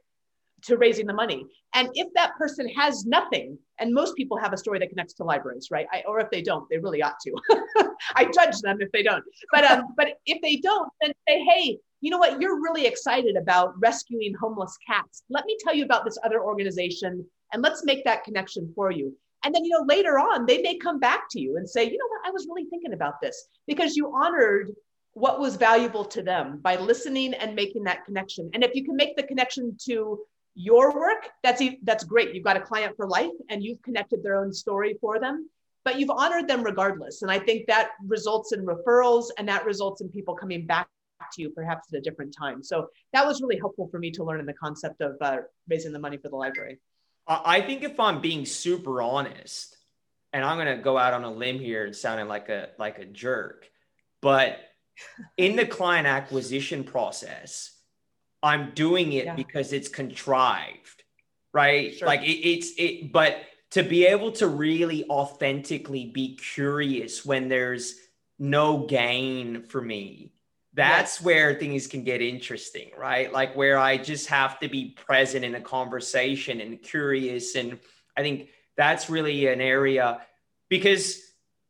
[0.65, 1.45] to raising the money.
[1.75, 5.25] And if that person has nothing and most people have a story that connects to
[5.25, 5.87] libraries right?
[5.93, 7.87] I, or if they don't they really ought to.
[8.17, 9.25] I judge them if they don't.
[9.53, 12.41] But um, but if they don't then say hey you know what?
[12.41, 15.23] You're really excited about rescuing homeless cats.
[15.31, 19.17] Let me tell you about this other organization and let's make that connection for you.
[19.45, 21.97] And then you know later on they may come back to you and say you
[21.97, 22.29] know what?
[22.29, 24.75] I was really thinking about this because you honored
[25.15, 28.51] what was valuable to them by listening and making that connection.
[28.55, 30.19] And if you can make the connection to
[30.55, 32.35] your work, that's that's great.
[32.35, 35.49] You've got a client for life and you've connected their own story for them,
[35.85, 37.23] but you've honored them regardless.
[37.23, 40.89] And I think that results in referrals and that results in people coming back
[41.35, 42.63] to you perhaps at a different time.
[42.63, 45.39] So that was really helpful for me to learn in the concept of uh,
[45.69, 46.79] raising the money for the library.
[47.27, 49.77] I think if I'm being super honest,
[50.33, 52.99] and I'm going to go out on a limb here and sounding like a like
[52.99, 53.69] a jerk,
[54.21, 54.59] but
[55.37, 57.71] in the client acquisition process,
[58.43, 59.35] I'm doing it yeah.
[59.35, 61.05] because it's contrived,
[61.53, 61.95] right?
[61.95, 62.07] Sure.
[62.07, 63.39] Like it, it's it, but
[63.73, 67.95] to be able to really authentically be curious when there's
[68.39, 70.33] no gain for me,
[70.75, 71.25] that's yes.
[71.25, 73.33] where things can get interesting, right?
[73.33, 77.55] Like where I just have to be present in a conversation and curious.
[77.55, 77.79] And
[78.17, 80.21] I think that's really an area
[80.69, 81.21] because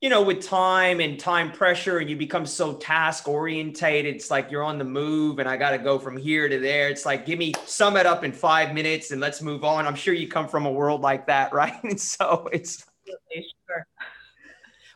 [0.03, 4.51] you know, with time and time pressure, and you become so task orientated, it's like
[4.51, 6.89] you're on the move and I got to go from here to there.
[6.89, 9.87] It's like, give me sum it up in five minutes and let's move on.
[9.87, 11.83] I'm sure you come from a world like that, right?
[11.85, 12.85] And so it's.
[13.07, 13.87] Sure.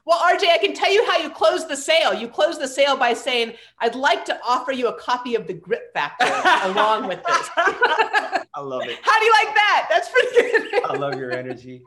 [0.04, 2.12] Well, RJ, I can tell you how you close the sale.
[2.12, 5.54] You close the sale by saying, I'd like to offer you a copy of the
[5.54, 6.26] Grit Factor
[6.68, 7.48] along with this.
[7.56, 8.98] I love it.
[9.02, 9.86] How do you like that?
[9.88, 10.84] That's pretty good.
[10.84, 11.82] I love your energy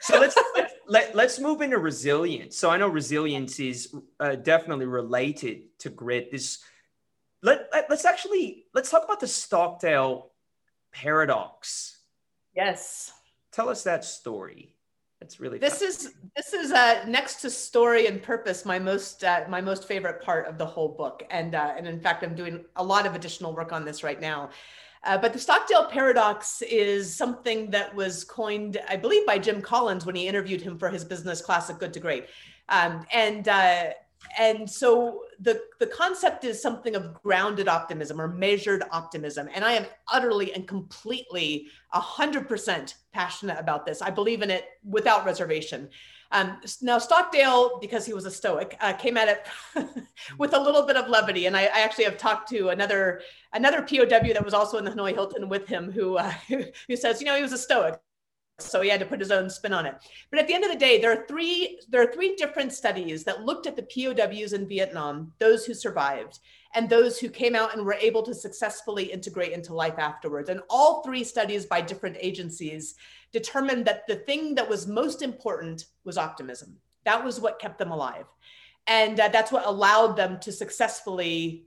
[0.00, 2.56] so let's let, let, let's move into resilience.
[2.56, 6.30] So I know resilience is uh, definitely related to grit.
[6.30, 6.58] This
[7.42, 10.30] let, let us actually let's talk about the Stockdale
[10.92, 11.98] paradox.
[12.54, 13.12] Yes.
[13.52, 14.74] Tell us that story.
[15.20, 19.44] That's really this is this is uh, next to story and purpose my most uh,
[19.50, 22.64] my most favorite part of the whole book and uh, and in fact I'm doing
[22.76, 24.48] a lot of additional work on this right now.
[25.04, 30.04] Uh, but the Stockdale paradox is something that was coined, I believe, by Jim Collins
[30.04, 32.26] when he interviewed him for his business classic Good to Great.
[32.68, 33.90] Um, and uh,
[34.38, 39.48] and so the the concept is something of grounded optimism or measured optimism.
[39.54, 44.02] And i am utterly and completely 100% passionate about this.
[44.02, 45.88] I believe in it without reservation
[46.32, 49.46] um, now stockdale because he was a stoic uh, came at it
[50.38, 51.46] with a little bit of levity.
[51.46, 54.92] And I, I, actually have talked to another another pow that was also in the
[54.92, 56.32] hanoi hilton with him who uh,
[56.88, 58.00] who says you know he was a stoic
[58.62, 59.94] so he had to put his own spin on it.
[60.30, 63.24] But at the end of the day there are three there are three different studies
[63.24, 66.38] that looked at the pows in vietnam those who survived
[66.74, 70.48] and those who came out and were able to successfully integrate into life afterwards.
[70.48, 72.94] And all three studies by different agencies
[73.32, 76.76] determined that the thing that was most important was optimism.
[77.04, 78.26] That was what kept them alive.
[78.86, 81.66] And uh, that's what allowed them to successfully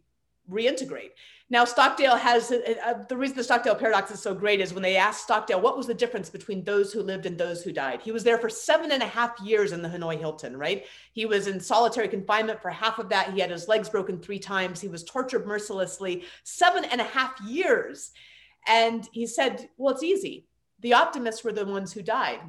[0.50, 1.12] reintegrate
[1.54, 4.82] now, Stockdale has uh, uh, the reason the Stockdale paradox is so great is when
[4.82, 8.02] they asked Stockdale what was the difference between those who lived and those who died.
[8.02, 10.86] He was there for seven and a half years in the Hanoi Hilton, right?
[11.12, 13.34] He was in solitary confinement for half of that.
[13.34, 14.82] He had his legs broken three times.
[14.82, 18.14] He was tortured mercilessly, seven and a half years.
[18.68, 20.48] And he said, Well, it's easy.
[20.80, 22.40] The optimists were the ones who died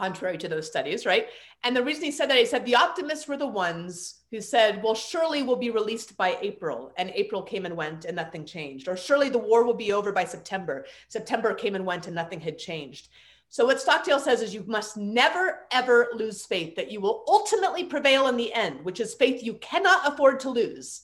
[0.00, 1.26] contrary to those studies, right?
[1.62, 4.82] And the reason he said that, he said the optimists were the ones who said,
[4.82, 6.90] well, surely we'll be released by April.
[6.96, 8.88] And April came and went and nothing changed.
[8.88, 10.86] Or surely the war will be over by September.
[11.08, 13.08] September came and went and nothing had changed.
[13.50, 17.84] So what Stockdale says is you must never, ever lose faith that you will ultimately
[17.84, 21.02] prevail in the end, which is faith you cannot afford to lose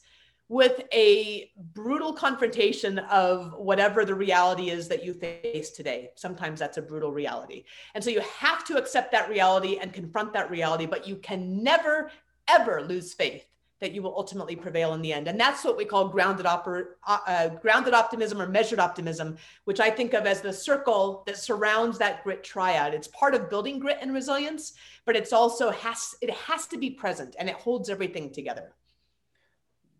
[0.48, 6.10] with a brutal confrontation of whatever the reality is that you face today.
[6.14, 7.64] Sometimes that's a brutal reality.
[7.94, 11.62] And so you have to accept that reality and confront that reality, but you can
[11.62, 12.10] never,
[12.46, 13.46] ever lose faith
[13.78, 15.28] that you will ultimately prevail in the end.
[15.28, 19.80] And that's what we call grounded, oper- uh, uh grounded optimism or measured optimism, which
[19.80, 22.94] I think of as the circle that surrounds that grit triad.
[22.94, 26.88] It's part of building grit and resilience, but it's also has, it has to be
[26.88, 28.72] present and it holds everything together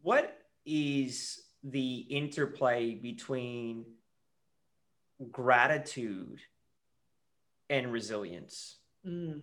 [0.07, 3.85] what is the interplay between
[5.33, 6.39] gratitude
[7.69, 8.77] and resilience?
[9.05, 9.43] Mm.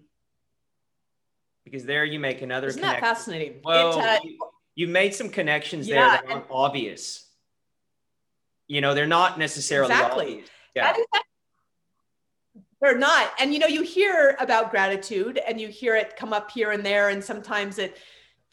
[1.66, 3.04] Because there you make another Isn't connection.
[3.04, 3.60] that fascinating?
[3.62, 4.40] Well, uh, you,
[4.76, 7.28] you, made some connections yeah, there that aren't obvious.
[8.70, 10.26] You know, they're not necessarily exactly.
[10.26, 10.50] obvious.
[10.76, 10.94] Yeah.
[12.82, 13.34] They're not.
[13.38, 16.86] And you know, you hear about gratitude and you hear it come up here and
[16.86, 17.98] there, and sometimes it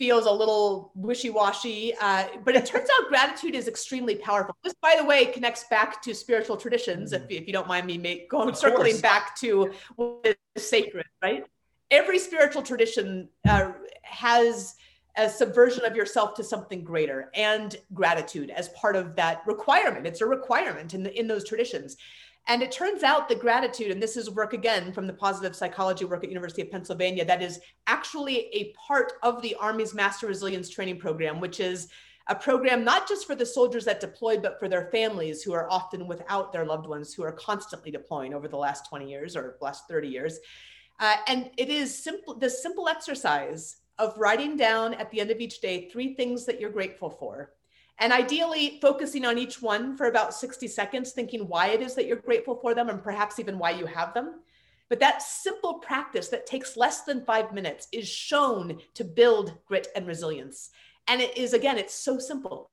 [0.00, 4.56] feels a little wishy-washy uh, but it turns out gratitude is extremely powerful.
[4.64, 7.98] This by the way connects back to spiritual traditions if, if you don't mind me
[7.98, 11.44] make, going circling back to what is sacred right?
[11.90, 14.76] Every spiritual tradition uh, has
[15.16, 20.06] a subversion of yourself to something greater and gratitude as part of that requirement.
[20.06, 21.98] It's a requirement in, the, in those traditions
[22.46, 26.05] and it turns out that gratitude, and this is work again from the positive psychology
[26.05, 30.68] work at University of Pennsylvania, that is actually a part of the Army's Master Resilience
[30.68, 31.88] Training Program, which is
[32.29, 35.70] a program not just for the soldiers that deployed, but for their families who are
[35.70, 39.57] often without their loved ones who are constantly deploying over the last 20 years or
[39.61, 40.38] last 30 years.
[41.00, 45.40] Uh, and it is simple, the simple exercise of writing down at the end of
[45.40, 47.53] each day three things that you're grateful for
[48.00, 52.06] and ideally focusing on each one for about 60 seconds, thinking why it is that
[52.06, 54.40] you're grateful for them and perhaps even why you have them.
[54.88, 59.88] But that simple practice that takes less than five minutes is shown to build grit
[59.94, 60.70] and resilience.
[61.06, 62.70] And it is, again, it's so simple.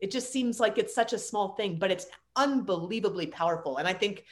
[0.00, 3.78] It just seems like it's such a small thing, but it's unbelievably powerful.
[3.78, 4.24] And I think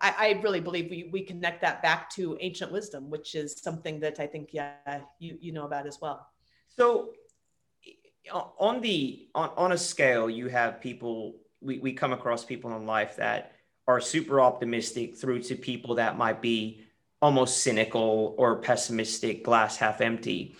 [0.00, 4.00] I, I, really believe we, we connect that back to ancient wisdom, which is something
[4.00, 4.74] that I think, yeah,
[5.20, 6.26] you, you know about as well.
[6.66, 7.10] So
[8.30, 12.86] on the on, on a scale you have people we, we come across people in
[12.86, 13.52] life that
[13.86, 16.82] are super optimistic through to people that might be
[17.20, 20.56] almost cynical or pessimistic glass half empty.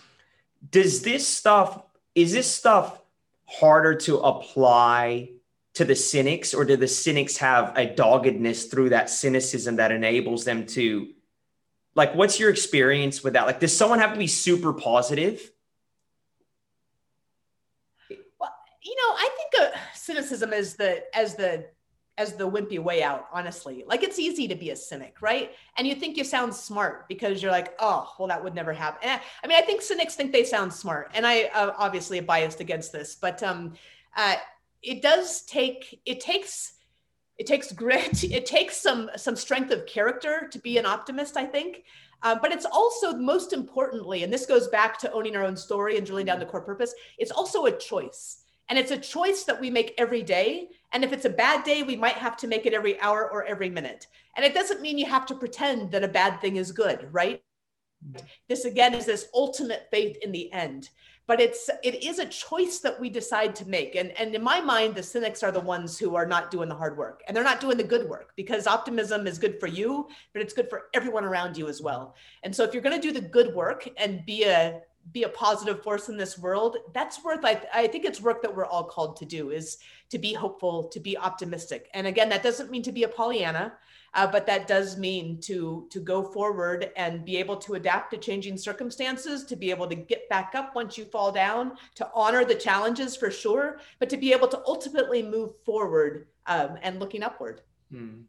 [0.71, 1.83] Does this stuff
[2.15, 3.01] is this stuff
[3.45, 5.29] harder to apply
[5.73, 10.45] to the cynics or do the cynics have a doggedness through that cynicism that enables
[10.45, 11.09] them to
[11.95, 13.45] like what's your experience with that?
[13.45, 15.51] Like does someone have to be super positive
[18.83, 21.65] you know, I think uh, cynicism is the as the
[22.17, 23.83] as the wimpy way out, honestly.
[23.87, 25.51] Like it's easy to be a cynic, right?
[25.77, 28.99] And you think you sound smart because you're like, oh, well, that would never happen.
[29.09, 32.25] And I mean, I think cynics think they sound smart, and I uh, obviously am
[32.25, 33.73] biased against this, but um,
[34.15, 34.35] uh,
[34.81, 36.73] it does take it takes
[37.37, 41.37] it takes grit, it takes some some strength of character to be an optimist.
[41.37, 41.83] I think.
[42.21, 45.97] Uh, but it's also most importantly, and this goes back to owning our own story
[45.97, 49.59] and drilling down the core purpose, it's also a choice And it's a choice that
[49.59, 50.69] we make every day.
[50.91, 53.43] And if it's a bad day, we might have to make it every hour or
[53.45, 54.07] every minute.
[54.35, 57.43] And it doesn't mean you have to pretend that a bad thing is good, right?
[58.49, 60.89] This again is this ultimate faith in the end.
[61.25, 63.95] But it's it is a choice that we decide to make.
[63.95, 66.75] And, and in my mind, the cynics are the ones who are not doing the
[66.75, 70.09] hard work and they're not doing the good work because optimism is good for you,
[70.33, 72.15] but it's good for everyone around you as well.
[72.43, 74.81] And so if you're going to do the good work and be a
[75.11, 78.55] be a positive force in this world that's worth I, I think it's work that
[78.55, 79.77] we're all called to do is
[80.09, 81.89] to be hopeful to be optimistic.
[81.93, 83.73] And again that doesn't mean to be a pollyanna
[84.13, 88.17] uh, but that does mean to to go forward and be able to adapt to
[88.17, 92.45] changing circumstances to be able to get back up once you fall down to honor
[92.45, 97.23] the challenges for sure but to be able to ultimately move forward um, and looking
[97.23, 97.61] upward.
[97.91, 98.21] Hmm.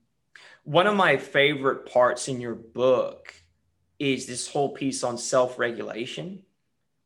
[0.65, 3.35] one of my favorite parts in your book
[3.99, 6.43] is this whole piece on self-regulation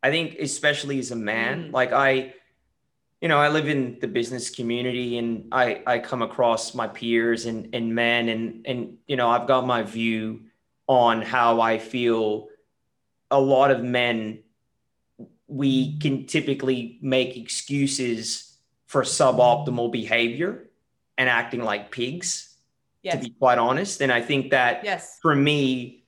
[0.03, 1.73] I think especially as a man, mm.
[1.73, 2.35] like I,
[3.21, 7.47] you know, I live in the business community and I, I come across my peers
[7.47, 10.43] and, and men and, and, you know, I've got my view
[10.87, 12.49] on how I feel
[13.31, 14.43] a lot of men,
[15.47, 20.71] we can typically make excuses for suboptimal behavior
[21.19, 22.57] and acting like pigs,
[23.03, 23.15] yes.
[23.15, 24.01] to be quite honest.
[24.01, 25.19] And I think that yes.
[25.21, 26.05] for me,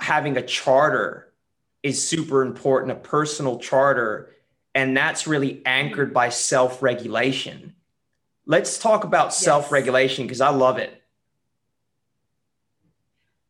[0.00, 1.27] having a charter
[1.82, 4.34] is super important, a personal charter,
[4.74, 7.74] and that's really anchored by self regulation.
[8.46, 9.38] Let's talk about yes.
[9.38, 10.98] self regulation because I love it.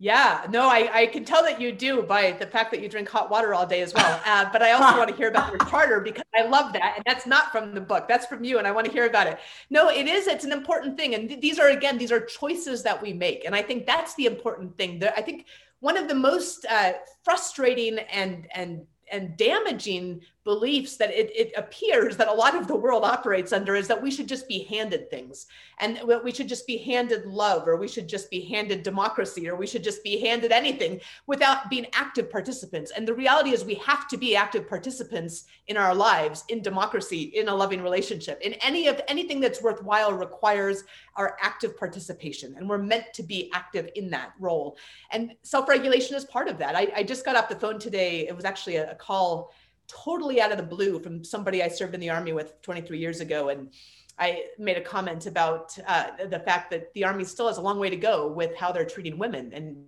[0.00, 3.08] Yeah, no, I, I can tell that you do by the fact that you drink
[3.08, 4.20] hot water all day as well.
[4.28, 6.94] Uh, but I also want to hear about your charter because I love that.
[6.96, 8.58] And that's not from the book, that's from you.
[8.58, 9.38] And I want to hear about it.
[9.70, 10.26] No, it is.
[10.26, 11.14] It's an important thing.
[11.14, 13.46] And th- these are, again, these are choices that we make.
[13.46, 14.98] And I think that's the important thing.
[14.98, 15.46] That I think
[15.80, 22.16] one of the most uh, frustrating and and and damaging beliefs that it, it, appears
[22.16, 25.10] that a lot of the world operates under is that we should just be handed
[25.10, 25.44] things.
[25.78, 29.56] And we should just be handed love or we should just be handed democracy or
[29.56, 32.92] we should just be handed anything without being active participants.
[32.96, 37.24] And the reality is we have to be active participants in our lives in democracy
[37.34, 40.84] in a loving relationship in any of anything that's worthwhile requires
[41.16, 42.54] our active participation.
[42.56, 44.78] And we're meant to be active in that role.
[45.10, 46.74] And self-regulation is part of that.
[46.74, 48.26] I, I just got off the phone today.
[48.26, 49.52] It was actually a, a call
[49.88, 53.20] totally out of the blue from somebody I served in the army with 23 years
[53.20, 53.48] ago.
[53.48, 53.72] And
[54.18, 57.78] I made a comment about uh, the fact that the army still has a long
[57.78, 59.52] way to go with how they're treating women.
[59.52, 59.84] And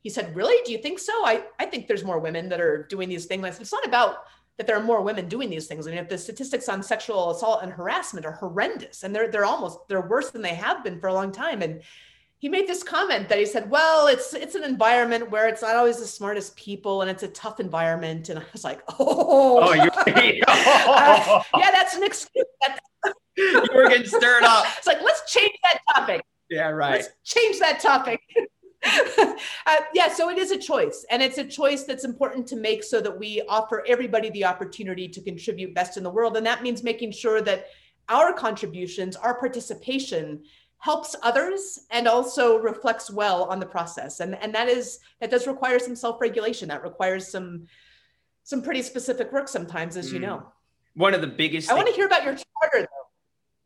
[0.00, 0.62] he said, Really?
[0.64, 1.12] Do you think so?
[1.24, 3.44] I, I think there's more women that are doing these things.
[3.60, 4.24] It's not about
[4.56, 5.86] that there are more women doing these things.
[5.86, 9.44] I mean, if the statistics on sexual assault and harassment are horrendous and they're they're
[9.44, 11.62] almost they're worse than they have been for a long time.
[11.62, 11.82] And
[12.38, 15.74] he made this comment that he said, "Well, it's it's an environment where it's not
[15.74, 19.72] always the smartest people, and it's a tough environment." And I was like, "Oh, oh,
[19.72, 19.86] you're,
[20.48, 22.44] uh, yeah, that's an excuse."
[23.36, 24.66] you were getting stirred up.
[24.76, 26.22] It's like let's change that topic.
[26.50, 26.92] Yeah, right.
[26.92, 28.20] Let's change that topic.
[29.66, 32.84] uh, yeah, so it is a choice, and it's a choice that's important to make
[32.84, 36.62] so that we offer everybody the opportunity to contribute best in the world, and that
[36.62, 37.66] means making sure that
[38.08, 40.42] our contributions, our participation
[40.86, 45.48] helps others and also reflects well on the process and and that is that does
[45.48, 47.66] require some self-regulation that requires some
[48.44, 50.12] some pretty specific work sometimes as mm.
[50.12, 50.46] you know
[50.94, 53.06] one of the biggest i want to hear about your charter though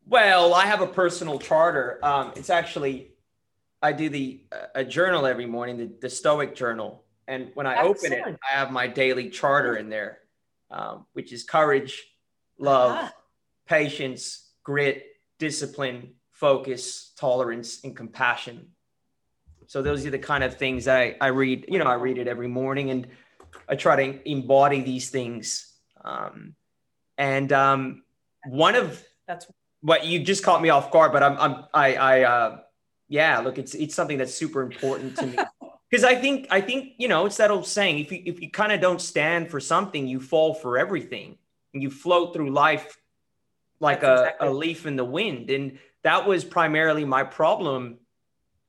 [0.07, 3.11] well i have a personal charter um, it's actually
[3.83, 7.75] i do the uh, a journal every morning the, the stoic journal and when i
[7.75, 7.97] Excellent.
[7.97, 10.17] open it i have my daily charter in there
[10.71, 12.03] um, which is courage
[12.57, 13.09] love uh-huh.
[13.67, 15.05] patience grit
[15.37, 18.69] discipline focus, tolerance, and compassion.
[19.67, 21.65] So those are the kind of things I, I read.
[21.69, 23.07] You know, I read it every morning, and
[23.69, 25.71] I try to embody these things.
[26.03, 26.55] Um,
[27.17, 28.03] and um,
[28.47, 29.45] one of that's
[29.81, 32.59] what you just caught me off guard, but I'm, I'm I, I uh,
[33.07, 35.37] yeah, look, it's it's something that's super important to me
[35.91, 38.49] because I think I think you know it's that old saying: if you if you
[38.49, 41.37] kind of don't stand for something, you fall for everything,
[41.75, 42.97] and you float through life
[43.79, 44.47] like a, exactly.
[44.47, 45.49] a leaf in the wind.
[45.49, 47.97] And that was primarily my problem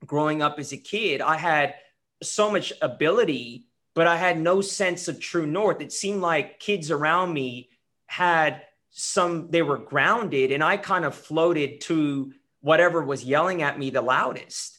[0.04, 1.20] growing up as a kid.
[1.20, 1.74] I had
[2.22, 5.80] so much ability, but I had no sense of true north.
[5.80, 7.70] It seemed like kids around me
[8.06, 13.78] had some, they were grounded, and I kind of floated to whatever was yelling at
[13.78, 14.78] me the loudest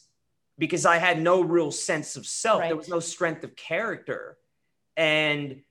[0.58, 2.60] because I had no real sense of self.
[2.60, 2.68] Right.
[2.68, 4.38] There was no strength of character.
[4.96, 5.62] And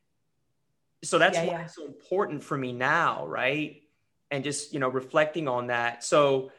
[1.03, 1.61] so that's yeah, why yeah.
[1.63, 3.81] it's so important for me now, right?
[4.29, 6.03] And just, you know, reflecting on that.
[6.03, 6.51] So,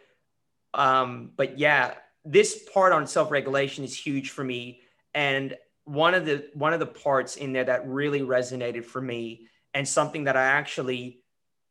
[0.74, 1.94] um, but yeah,
[2.24, 4.80] this part on self-regulation is huge for me.
[5.14, 9.48] And one of the one of the parts in there that really resonated for me
[9.74, 11.20] and something that I actually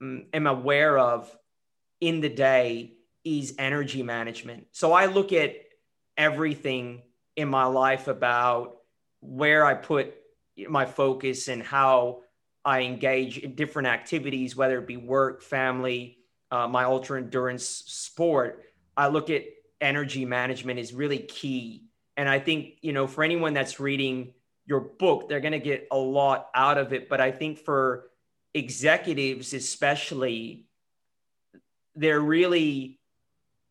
[0.01, 1.35] um, am aware of
[1.99, 2.93] in the day
[3.23, 4.67] is energy management.
[4.71, 5.55] So I look at
[6.17, 7.01] everything
[7.35, 8.77] in my life about
[9.21, 10.13] where I put
[10.67, 12.21] my focus and how
[12.65, 16.19] I engage in different activities, whether it be work, family,
[16.51, 18.63] uh, my ultra endurance sport.
[18.95, 19.43] I look at
[19.81, 21.85] energy management is really key.
[22.15, 24.33] And I think, you know, for anyone that's reading
[24.65, 27.09] your book, they're going to get a lot out of it.
[27.09, 28.09] But I think for
[28.53, 30.65] executives, especially,
[31.95, 32.99] they're really,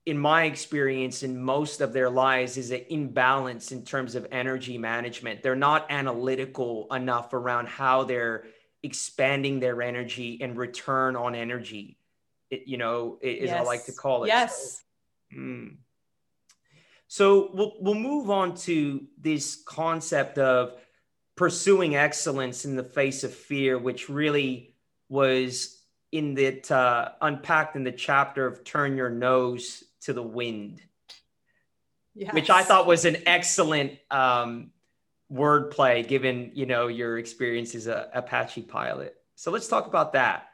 [0.04, 4.76] in my experience, in most of their lives, is an imbalance in terms of energy
[4.76, 5.42] management.
[5.42, 8.44] They're not analytical enough around how they're
[8.82, 11.96] expanding their energy and return on energy.
[12.50, 13.60] It, you know, is yes.
[13.60, 14.28] I like to call it.
[14.28, 14.78] Yes.
[14.78, 14.78] So,
[15.36, 15.76] mm.
[17.08, 20.72] So we'll we'll move on to this concept of
[21.36, 24.74] pursuing excellence in the face of fear, which really
[25.10, 25.78] was
[26.10, 30.80] in that uh, unpacked in the chapter of "Turn Your Nose to the Wind,"
[32.14, 32.32] yes.
[32.32, 34.70] which I thought was an excellent um,
[35.30, 39.16] wordplay, given you know your experience as a Apache pilot.
[39.34, 40.51] So let's talk about that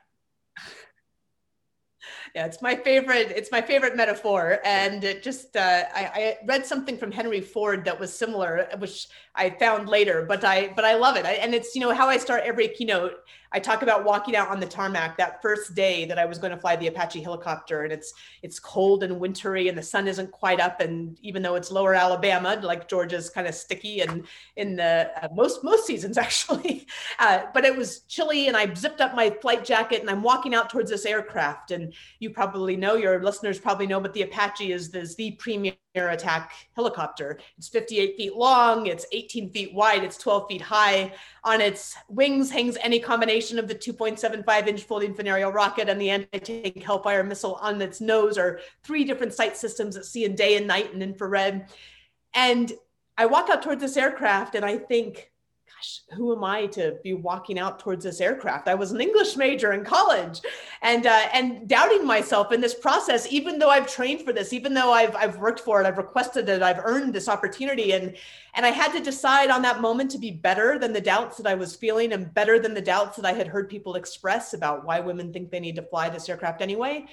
[2.39, 3.33] yeah, it's my favorite.
[3.35, 7.85] It's my favorite metaphor, and it just uh, I, I, read something from Henry Ford
[7.85, 11.53] that was similar, which I found later, but I but I love it, I, and
[11.53, 13.15] it's you know how I start every keynote
[13.53, 16.51] I talk about walking out on the tarmac that first day that I was going
[16.51, 20.31] to fly the Apache helicopter, and it's it's cold and wintry, and the sun isn't
[20.31, 24.27] quite up, and even though it's lower Alabama, like Georgia's kind of sticky, and
[24.57, 26.87] in the uh, most most seasons actually,
[27.19, 30.55] uh, but it was chilly, and I zipped up my flight jacket, and I'm walking
[30.55, 34.73] out towards this aircraft, and you probably know, your listeners probably know, but the Apache
[34.73, 35.73] is, is the premier
[36.07, 37.39] attack helicopter.
[37.57, 41.13] It's 58 feet long, it's 18 feet wide, it's 12 feet high.
[41.45, 46.01] On its wings hangs any combination of the 2.75 inch folding fin aerial rocket and
[46.01, 47.57] the anti-tank Hellfire missile.
[47.57, 51.03] On its nose are three different sight systems that see in day and night and
[51.03, 51.69] infrared.
[52.35, 52.73] And
[53.17, 55.33] I walk out towards this aircraft and I think,
[55.79, 58.69] gosh, who am I to be walking out towards this aircraft?
[58.69, 60.41] I was an English major in college,
[60.83, 64.75] and uh, and doubting myself in this process, even though I've trained for this, even
[64.75, 68.17] though I've I've worked for it, I've requested it, I've earned this opportunity, and
[68.55, 71.47] and I had to decide on that moment to be better than the doubts that
[71.47, 74.85] I was feeling, and better than the doubts that I had heard people express about
[74.85, 77.07] why women think they need to fly this aircraft anyway.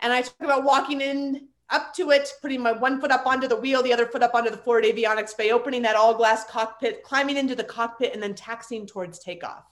[0.00, 3.48] And I talk about walking in up to it, putting my one foot up onto
[3.48, 6.44] the wheel, the other foot up onto the forward avionics bay, opening that all glass
[6.44, 9.64] cockpit, climbing into the cockpit, and then taxiing towards takeoff.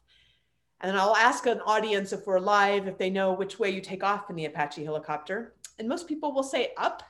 [0.80, 3.80] And then I'll ask an audience if we're live, if they know which way you
[3.80, 5.55] take off in the Apache helicopter.
[5.78, 7.03] And most people will say up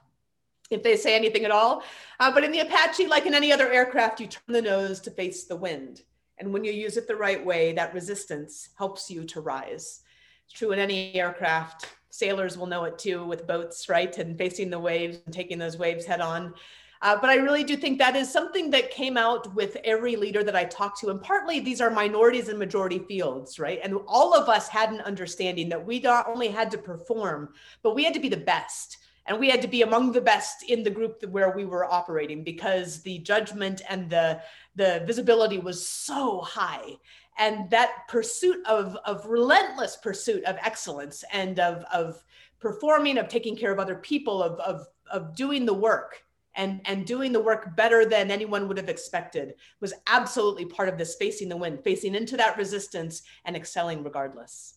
[0.71, 1.83] if they say anything at all.
[2.21, 5.11] Uh, but in the Apache, like in any other aircraft, you turn the nose to
[5.11, 6.03] face the wind.
[6.39, 10.01] And when you use it the right way, that resistance helps you to rise.
[10.45, 14.17] It's true in any aircraft sailors will know it too with boats, right?
[14.19, 16.55] And facing the waves and taking those waves head on.
[17.01, 20.43] Uh, but I really do think that is something that came out with every leader
[20.43, 21.11] that I talked to.
[21.11, 23.79] And partly these are minorities and majority fields, right?
[23.83, 27.51] And all of us had an understanding that we not only had to perform,
[27.83, 28.99] but we had to be the best.
[29.27, 32.43] And we had to be among the best in the group where we were operating
[32.43, 34.41] because the judgment and the,
[34.75, 36.97] the visibility was so high
[37.39, 42.23] and that pursuit of, of relentless pursuit of excellence and of, of
[42.59, 46.25] performing of taking care of other people of, of, of doing the work
[46.57, 50.99] and, and doing the work better than anyone would have expected was absolutely part of
[50.99, 54.75] this facing the wind facing into that resistance and excelling regardless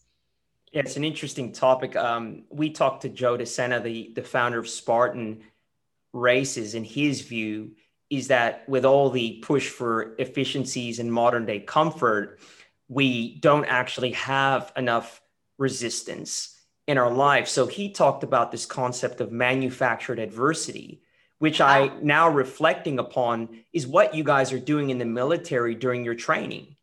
[0.71, 1.97] yeah, it's an interesting topic.
[1.97, 5.41] Um, we talked to Joe DeSena, the, the founder of Spartan
[6.13, 7.71] Races, and his view
[8.11, 12.39] is that with all the push for efficiencies and modern day comfort,
[12.89, 15.21] we don't actually have enough
[15.57, 17.47] resistance in our life.
[17.47, 21.01] So he talked about this concept of manufactured adversity,
[21.39, 26.03] which I now reflecting upon is what you guys are doing in the military during
[26.03, 26.75] your training,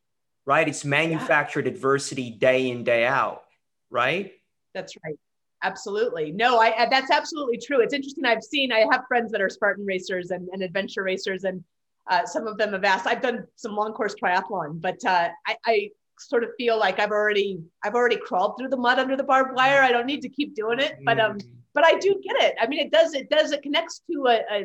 [0.47, 0.67] right?
[0.67, 1.73] It's manufactured yeah.
[1.73, 3.45] adversity day in, day out,
[3.91, 4.33] right?
[4.73, 5.19] That's right.
[5.63, 6.31] Absolutely.
[6.33, 7.81] No, I, that's absolutely true.
[7.81, 8.25] It's interesting.
[8.25, 11.65] I've seen, I have friends that are Spartan racers and, and adventure racers, and
[12.09, 13.07] uh, some of them have asked.
[13.07, 15.91] I've done some long course triathlon, but uh, I, I,
[16.21, 19.55] sort of feel like I've already, I've already crawled through the mud under the barbed
[19.55, 19.83] wire.
[19.83, 21.49] I don't need to keep doing it, but um, mm.
[21.75, 22.57] but I do get it.
[22.61, 24.65] I mean, it does, it does, it connects to a, a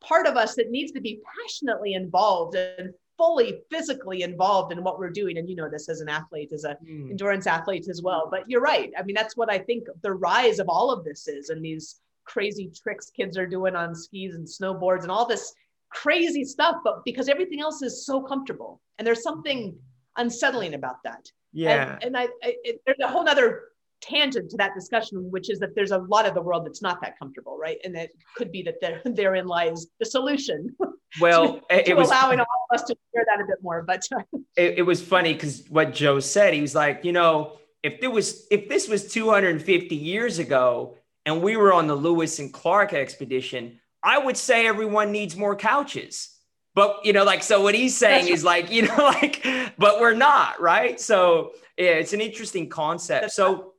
[0.00, 4.98] part of us that needs to be passionately involved and fully physically involved in what
[4.98, 7.10] we're doing and you know this as an athlete as an mm.
[7.10, 10.58] endurance athlete as well but you're right i mean that's what i think the rise
[10.58, 14.46] of all of this is and these crazy tricks kids are doing on skis and
[14.46, 15.52] snowboards and all this
[15.90, 19.76] crazy stuff but because everything else is so comfortable and there's something
[20.16, 23.62] unsettling about that yeah and, and i, I it, there's a whole other
[24.00, 27.00] tangent to that discussion, which is that there's a lot of the world that's not
[27.00, 27.78] that comfortable, right?
[27.84, 30.76] And it could be that there, therein lies the solution.
[31.20, 33.82] Well, to, it, to was allowing all of us to share that a bit more.
[33.82, 34.22] But uh,
[34.56, 38.10] it, it was funny because what Joe said, he was like, you know, if there
[38.10, 42.92] was if this was 250 years ago and we were on the Lewis and Clark
[42.92, 46.34] expedition, I would say everyone needs more couches.
[46.74, 49.44] But you know, like so what he's saying is like, you know, like,
[49.78, 51.00] but we're not, right?
[51.00, 53.32] So yeah, it's an interesting concept.
[53.32, 53.74] So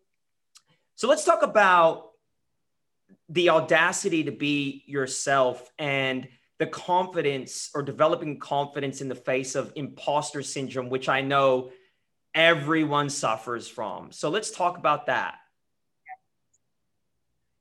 [0.96, 2.10] so let's talk about
[3.30, 6.28] the audacity to be yourself and
[6.60, 11.72] the confidence or developing confidence in the face of imposter syndrome, which I know
[12.36, 14.12] everyone suffers from.
[14.12, 15.36] So let's talk about that.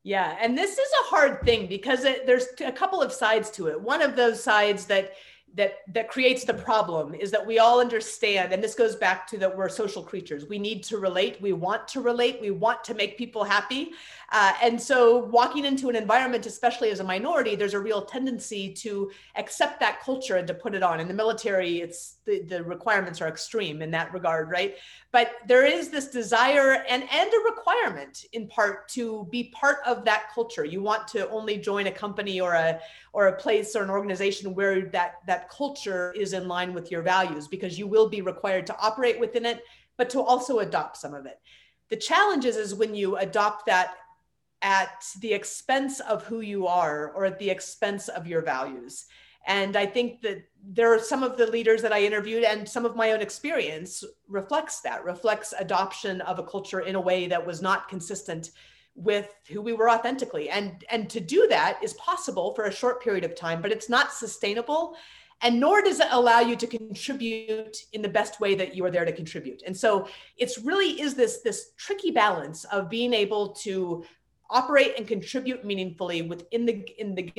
[0.03, 3.69] Yeah, and this is a hard thing because it, there's a couple of sides to
[3.69, 3.81] it.
[3.81, 5.13] One of those sides that
[5.55, 9.39] that that creates the problem is that we all understand and this goes back to
[9.39, 12.95] that we're social creatures we need to relate we want to relate we want to
[12.95, 13.93] make people happy
[14.31, 18.73] uh, and so walking into an environment especially as a minority there's a real tendency
[18.73, 21.01] to accept that culture and to put it on.
[21.01, 24.77] In the military it's the, the requirements are extreme in that regard right?
[25.13, 30.05] But there is this desire and and a requirement in part to be part of
[30.05, 30.65] that culture.
[30.65, 32.81] You want to only join a company or a
[33.13, 37.03] or a place or an organization where that that culture is in line with your
[37.03, 39.63] values because you will be required to operate within it
[39.97, 41.41] but to also adopt some of it.
[41.91, 43.95] The challenge is, is when you adopt that
[44.63, 49.07] at the expense of who you are or at the expense of your values
[49.49, 52.85] and I think that there are some of the leaders that I interviewed and some
[52.85, 57.47] of my own experience reflects that, reflects adoption of a culture in a way that
[57.47, 58.51] was not consistent
[58.95, 60.51] with who we were authentically.
[60.51, 63.89] And, and to do that is possible for a short period of time, but it's
[63.89, 64.97] not sustainable.
[65.41, 68.91] And nor does it allow you to contribute in the best way that you are
[68.91, 69.63] there to contribute.
[69.65, 74.05] And so it's really is this, this tricky balance of being able to
[74.51, 77.33] operate and contribute meaningfully within the in the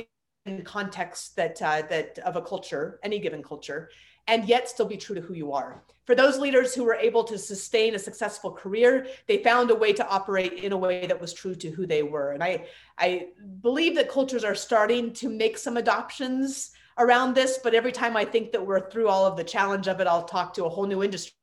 [0.62, 3.90] context that uh, that of a culture, any given culture,
[4.26, 5.82] and yet still be true to who you are.
[6.06, 9.92] For those leaders who were able to sustain a successful career, they found a way
[9.92, 12.32] to operate in a way that was true to who they were.
[12.32, 12.66] And I
[12.98, 13.28] I
[13.60, 18.24] believe that cultures are starting to make some adoptions around this, but every time I
[18.24, 20.86] think that we're through all of the challenge of it, I'll talk to a whole
[20.86, 21.34] new industry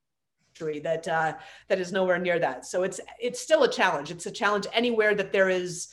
[0.60, 1.34] that uh,
[1.68, 2.66] that is nowhere near that.
[2.66, 4.12] So it's it's still a challenge.
[4.12, 5.89] It's a challenge anywhere that there is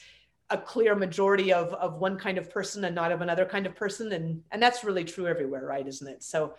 [0.51, 3.75] a clear majority of of one kind of person and not of another kind of
[3.75, 4.13] person.
[4.13, 5.87] And and that's really true everywhere right?
[5.87, 6.23] Isn't it?
[6.23, 6.55] So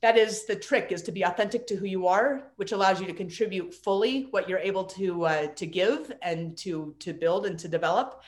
[0.00, 3.06] that is the trick is to be authentic to who you are which allows you
[3.06, 7.58] to contribute fully what you're able to uh, to give and to to build and
[7.58, 8.22] to develop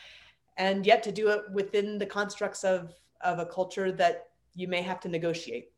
[0.56, 4.82] and yet to do it within the constructs of of a culture that you may
[4.82, 5.70] have to negotiate.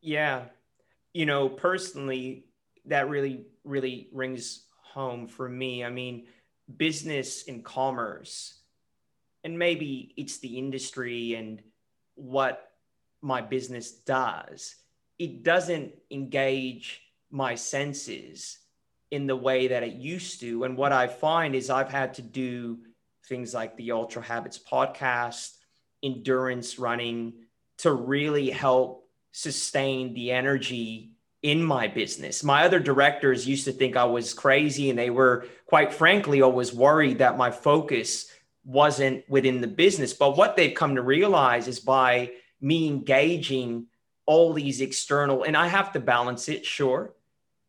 [0.00, 0.46] Yeah
[1.12, 2.44] you know personally
[2.86, 6.26] that really really rings home for me i mean
[6.76, 8.60] business and commerce,
[9.44, 11.62] and maybe it's the industry and
[12.14, 12.70] what
[13.20, 14.76] my business does,
[15.18, 18.58] it doesn't engage my senses
[19.10, 20.64] in the way that it used to.
[20.64, 22.78] And what I find is I've had to do
[23.28, 25.50] things like the Ultra Habits podcast,
[26.02, 27.34] endurance running
[27.78, 29.01] to really help
[29.32, 31.10] sustain the energy
[31.42, 32.44] in my business.
[32.44, 36.72] My other directors used to think I was crazy, and they were, quite frankly, always
[36.72, 38.30] worried that my focus
[38.64, 40.12] wasn't within the business.
[40.12, 42.30] But what they've come to realize is by
[42.60, 43.86] me engaging
[44.24, 47.12] all these external, and I have to balance it, sure,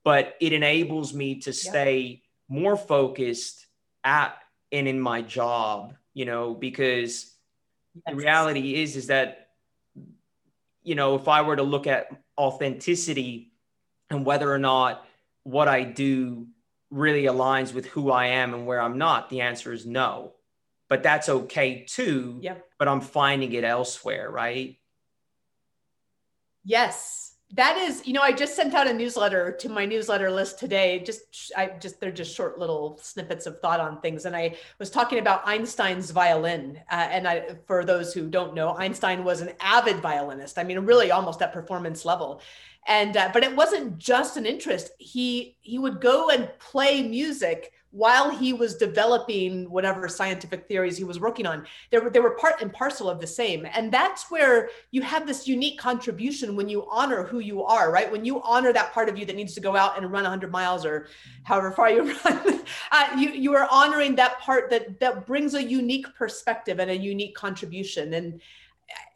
[0.03, 2.59] but it enables me to stay yeah.
[2.59, 3.65] more focused
[4.03, 4.37] at
[4.71, 7.33] and in my job, you know, because
[7.95, 8.03] yes.
[8.07, 9.42] the reality is, is that,
[10.83, 12.07] you know, if I were to look at
[12.37, 13.51] authenticity,
[14.09, 15.05] and whether or not
[15.43, 16.47] what I do
[16.91, 20.33] really aligns with who I am and where I'm not, the answer is no.
[20.89, 22.39] But that's okay too.
[22.41, 22.65] Yep.
[22.77, 24.77] But I'm finding it elsewhere, right?
[26.63, 27.32] Yes.
[27.55, 31.03] That is, you know, I just sent out a newsletter to my newsletter list today.
[31.05, 34.25] Just, I just, they're just short little snippets of thought on things.
[34.25, 36.79] And I was talking about Einstein's violin.
[36.91, 40.57] Uh, and I, for those who don't know, Einstein was an avid violinist.
[40.57, 42.41] I mean, really almost at performance level
[42.87, 44.91] and uh, but it wasn't just an interest.
[44.99, 51.03] He he would go and play music while he was developing whatever scientific theories he
[51.03, 51.63] was working on.
[51.91, 53.67] They were, they were part and parcel of the same.
[53.71, 58.11] And that's where you have this unique contribution when you honor who you are right?
[58.11, 60.51] When you honor that part of you that needs to go out and run 100
[60.51, 61.07] miles or
[61.43, 65.63] however far you run uh, you, you are honoring that part that that brings a
[65.63, 68.15] unique perspective and a unique contribution.
[68.15, 68.41] And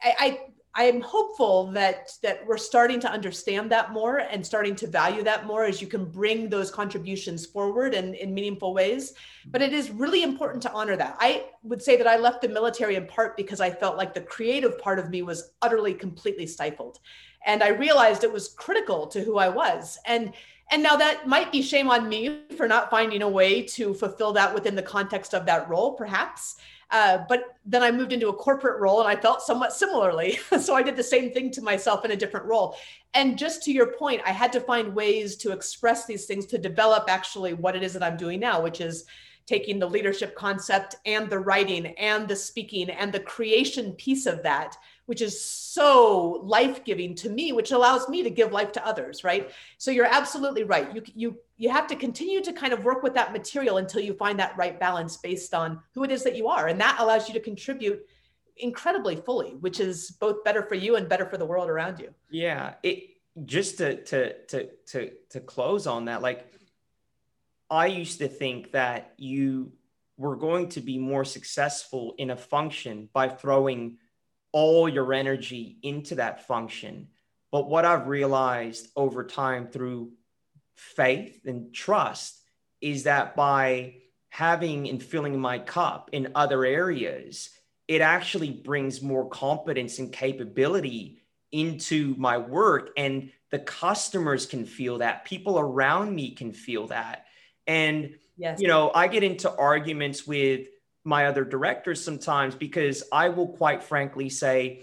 [0.00, 0.40] I, I
[0.78, 5.44] I'm hopeful that that we're starting to understand that more and starting to value that
[5.44, 9.14] more as you can bring those contributions forward in, in meaningful ways.
[9.46, 11.16] But it is really important to honor that.
[11.18, 14.20] I would say that I left the military in part because I felt like the
[14.20, 17.00] creative part of me was utterly, completely stifled.
[17.44, 19.98] And I realized it was critical to who I was.
[20.06, 20.32] And
[20.70, 24.32] and now that might be shame on me for not finding a way to fulfill
[24.34, 26.56] that within the context of that role, perhaps.
[26.90, 30.38] Uh, but then I moved into a corporate role and I felt somewhat similarly.
[30.60, 32.76] so I did the same thing to myself in a different role.
[33.14, 36.58] And just to your point, I had to find ways to express these things to
[36.58, 39.04] develop actually what it is that I'm doing now, which is
[39.48, 44.42] taking the leadership concept and the writing and the speaking and the creation piece of
[44.42, 44.76] that
[45.06, 49.50] which is so life-giving to me which allows me to give life to others right
[49.78, 53.14] so you're absolutely right you you you have to continue to kind of work with
[53.14, 56.48] that material until you find that right balance based on who it is that you
[56.48, 58.00] are and that allows you to contribute
[58.56, 62.12] incredibly fully which is both better for you and better for the world around you
[62.30, 63.10] yeah it
[63.44, 66.52] just to to to to to close on that like
[67.70, 69.70] i used to think that you
[70.18, 73.96] were going to be more successful in a function by throwing
[74.52, 77.08] all your energy into that function.
[77.50, 80.10] But what I've realized over time through
[80.78, 82.40] faith and trust
[82.80, 83.96] is that by
[84.30, 87.50] having and filling my cup in other areas,
[87.88, 91.22] it actually brings more competence and capability
[91.52, 92.90] into my work.
[92.96, 97.26] And the customers can feel that, people around me can feel that.
[97.66, 98.60] And, yes.
[98.60, 100.68] you know, I get into arguments with,
[101.04, 104.82] my other directors sometimes because I will quite frankly say,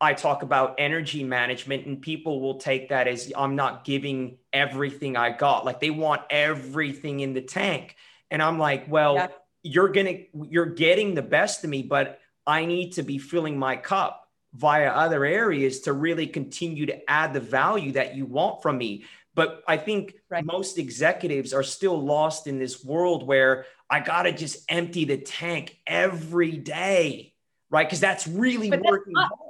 [0.00, 5.16] I talk about energy management and people will take that as I'm not giving everything
[5.16, 5.64] I got.
[5.64, 7.96] Like they want everything in the tank.
[8.30, 9.28] And I'm like, well, yeah.
[9.62, 13.58] you're going to, you're getting the best of me, but I need to be filling
[13.58, 18.62] my cup via other areas to really continue to add the value that you want
[18.62, 19.04] from me.
[19.34, 20.44] But I think right.
[20.44, 25.18] most executives are still lost in this world where I got to just empty the
[25.18, 27.34] tank every day,
[27.70, 27.86] right?
[27.86, 29.49] Because that's really but working that's not.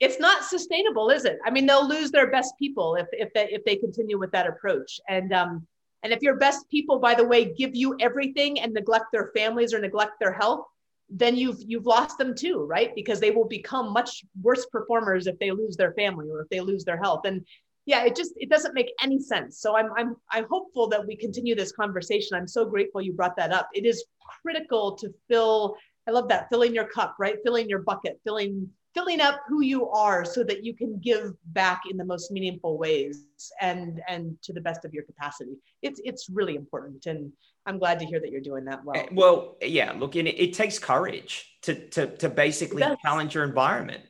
[0.00, 1.38] It's not sustainable, is it?
[1.44, 4.46] I mean, they'll lose their best people if if they if they continue with that
[4.46, 5.00] approach.
[5.08, 5.66] And um,
[6.02, 9.74] and if your best people, by the way, give you everything and neglect their families
[9.74, 10.64] or neglect their health,
[11.10, 12.94] then you've you've lost them too, right?
[12.94, 16.60] Because they will become much worse performers if they lose their family or if they
[16.60, 17.22] lose their health.
[17.24, 17.44] And
[17.86, 19.60] yeah, it just it doesn't make any sense.
[19.60, 22.36] So I'm I'm I'm hopeful that we continue this conversation.
[22.36, 23.68] I'm so grateful you brought that up.
[23.72, 24.04] It is
[24.42, 25.76] critical to fill.
[26.06, 27.36] I love that filling your cup, right?
[27.42, 31.82] Filling your bucket, filling filling up who you are, so that you can give back
[31.90, 33.24] in the most meaningful ways
[33.60, 35.56] and and to the best of your capacity.
[35.82, 37.32] It's it's really important, and
[37.66, 38.96] I'm glad to hear that you're doing that well.
[38.96, 39.92] Eh, well, yeah.
[39.92, 44.02] Look, it, it takes courage to to to basically challenge your environment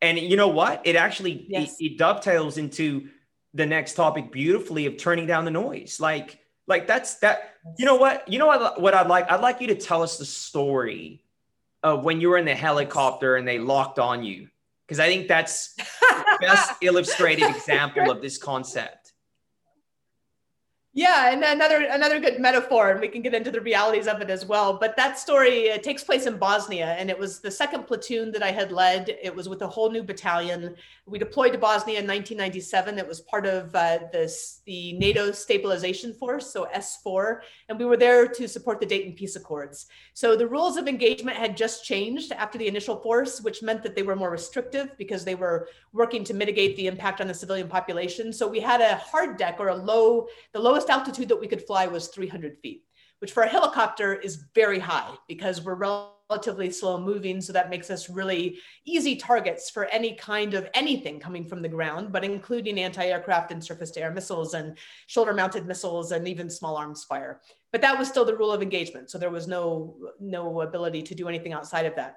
[0.00, 0.82] and you know what?
[0.84, 1.76] It actually yes.
[1.80, 3.08] it, it dovetails into
[3.54, 5.98] the next topic beautifully of turning down the noise.
[6.00, 7.54] Like, like that's that.
[7.78, 8.28] You know what?
[8.28, 8.80] You know what?
[8.80, 9.30] What I'd like?
[9.30, 11.24] I'd like you to tell us the story
[11.82, 14.48] of when you were in the helicopter and they locked on you,
[14.86, 18.97] because I think that's the best illustrated example of this concept.
[20.98, 24.30] Yeah, and another another good metaphor, and we can get into the realities of it
[24.30, 24.76] as well.
[24.76, 28.42] But that story it takes place in Bosnia, and it was the second platoon that
[28.42, 29.16] I had led.
[29.22, 30.74] It was with a whole new battalion.
[31.06, 32.98] We deployed to Bosnia in 1997.
[32.98, 37.96] It was part of uh, this the NATO Stabilization Force, so SFOR, and we were
[37.96, 39.86] there to support the Dayton Peace Accords.
[40.14, 43.94] So the rules of engagement had just changed after the initial force, which meant that
[43.94, 47.68] they were more restrictive because they were working to mitigate the impact on the civilian
[47.68, 48.32] population.
[48.32, 51.66] So we had a hard deck or a low, the lowest altitude that we could
[51.66, 52.84] fly was 300 feet,
[53.20, 57.40] which for a helicopter is very high because we're relatively slow moving.
[57.40, 61.68] So that makes us really easy targets for any kind of anything coming from the
[61.68, 64.76] ground, but including anti-aircraft and surface to air missiles and
[65.06, 67.40] shoulder mounted missiles and even small arms fire.
[67.72, 69.10] But that was still the rule of engagement.
[69.10, 72.16] So there was no, no ability to do anything outside of that.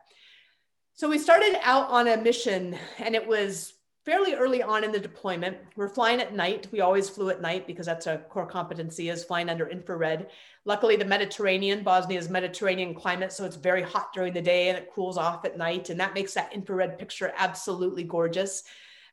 [0.94, 3.74] So we started out on a mission and it was
[4.06, 5.58] fairly early on in the deployment.
[5.76, 6.68] We're flying at night.
[6.72, 10.28] We always flew at night because that's a core competency is flying under infrared.
[10.66, 14.92] Luckily, the Mediterranean, Bosnia's Mediterranean climate, so it's very hot during the day and it
[14.92, 15.90] cools off at night.
[15.90, 18.64] And that makes that infrared picture absolutely gorgeous.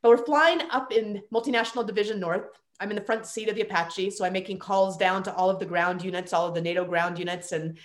[0.01, 2.59] But we're flying up in Multinational Division North.
[2.79, 4.11] I'm in the front seat of the Apache.
[4.11, 6.85] So I'm making calls down to all of the ground units, all of the NATO
[6.85, 7.77] ground units, and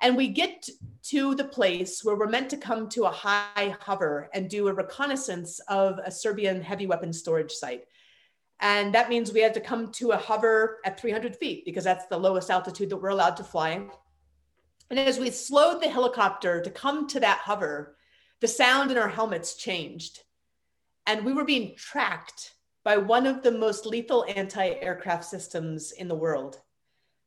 [0.00, 0.68] and we get
[1.04, 4.72] to the place where we're meant to come to a high hover and do a
[4.72, 7.84] reconnaissance of a Serbian heavy weapon storage site.
[8.60, 12.06] And that means we had to come to a hover at 300 feet because that's
[12.06, 13.86] the lowest altitude that we're allowed to fly.
[14.90, 17.96] And as we slowed the helicopter to come to that hover,
[18.40, 20.22] the sound in our helmets changed.
[21.06, 26.08] And we were being tracked by one of the most lethal anti aircraft systems in
[26.08, 26.60] the world.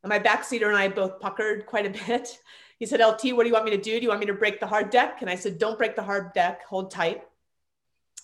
[0.04, 2.40] And my backseater and I both puckered quite a bit.
[2.82, 4.00] He said, LT, what do you want me to do?
[4.00, 5.22] Do you want me to break the hard deck?
[5.22, 7.22] And I said, don't break the hard deck, hold tight.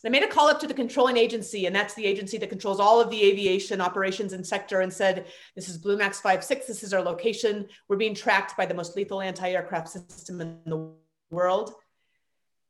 [0.03, 2.79] They made a call up to the controlling agency, and that's the agency that controls
[2.79, 6.81] all of the aviation operations and sector, and said, This is Blue Max 56, this
[6.81, 7.67] is our location.
[7.87, 10.91] We're being tracked by the most lethal anti aircraft system in the
[11.29, 11.73] world.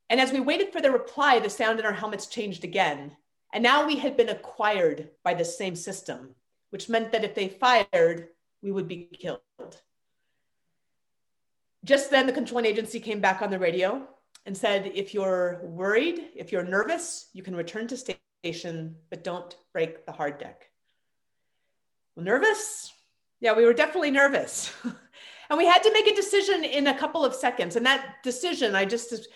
[0.09, 3.15] And as we waited for the reply, the sound in our helmets changed again.
[3.53, 6.35] And now we had been acquired by the same system,
[6.69, 8.29] which meant that if they fired,
[8.67, 9.39] we would be killed.
[11.85, 14.05] Just then, the controlling agency came back on the radio
[14.45, 19.55] and said, if you're worried, if you're nervous, you can return to station, but don't
[19.71, 20.69] break the hard deck.
[22.17, 22.91] Well, nervous?
[23.39, 24.73] Yeah, we were definitely nervous.
[24.83, 27.77] and we had to make a decision in a couple of seconds.
[27.77, 29.29] And that decision, I just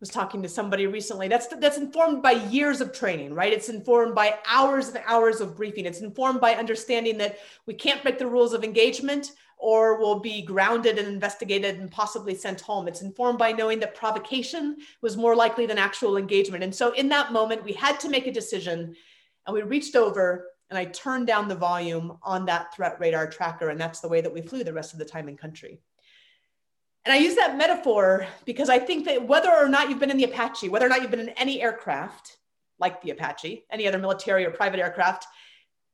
[0.00, 3.52] was talking to somebody recently, that's, that's informed by years of training, right?
[3.52, 5.86] It's informed by hours and hours of briefing.
[5.86, 10.42] It's informed by understanding that we can't break the rules of engagement or will be
[10.42, 12.86] grounded and investigated and possibly sent home.
[12.88, 16.62] It's informed by knowing that provocation was more likely than actual engagement.
[16.62, 18.94] And so in that moment, we had to make a decision
[19.46, 23.68] and we reached over and I turned down the volume on that threat radar tracker.
[23.68, 25.80] And that's the way that we flew the rest of the time in country.
[27.06, 30.16] And I use that metaphor because I think that whether or not you've been in
[30.16, 32.36] the Apache, whether or not you've been in any aircraft
[32.80, 35.24] like the Apache, any other military or private aircraft,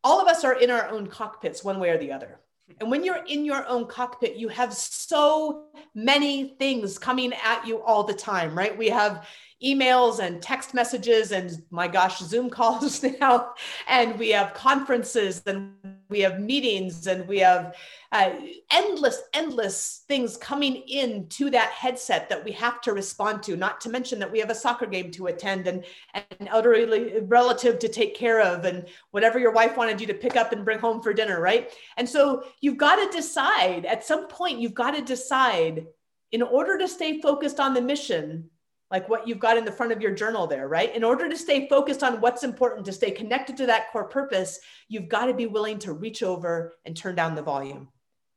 [0.02, 2.40] all of us are in our own cockpits one way or the other.
[2.80, 7.82] And when you're in your own cockpit, you have so many things coming at you
[7.82, 8.76] all the time, right?
[8.76, 9.28] We have
[9.64, 13.54] emails and text messages and my gosh, Zoom calls now,
[13.88, 15.74] and we have conferences and
[16.08, 17.74] we have meetings and we have
[18.12, 18.32] uh,
[18.70, 23.80] endless, endless things coming in to that headset that we have to respond to, not
[23.80, 27.78] to mention that we have a soccer game to attend and, and an elderly relative
[27.78, 30.78] to take care of and whatever your wife wanted you to pick up and bring
[30.78, 31.72] home for dinner, right?
[31.96, 35.86] And so you've got to decide at some point, you've got to decide
[36.32, 38.50] in order to stay focused on the mission,
[38.93, 40.95] like what you've got in the front of your journal there, right?
[40.95, 44.61] In order to stay focused on what's important, to stay connected to that core purpose,
[44.86, 47.88] you've got to be willing to reach over and turn down the volume.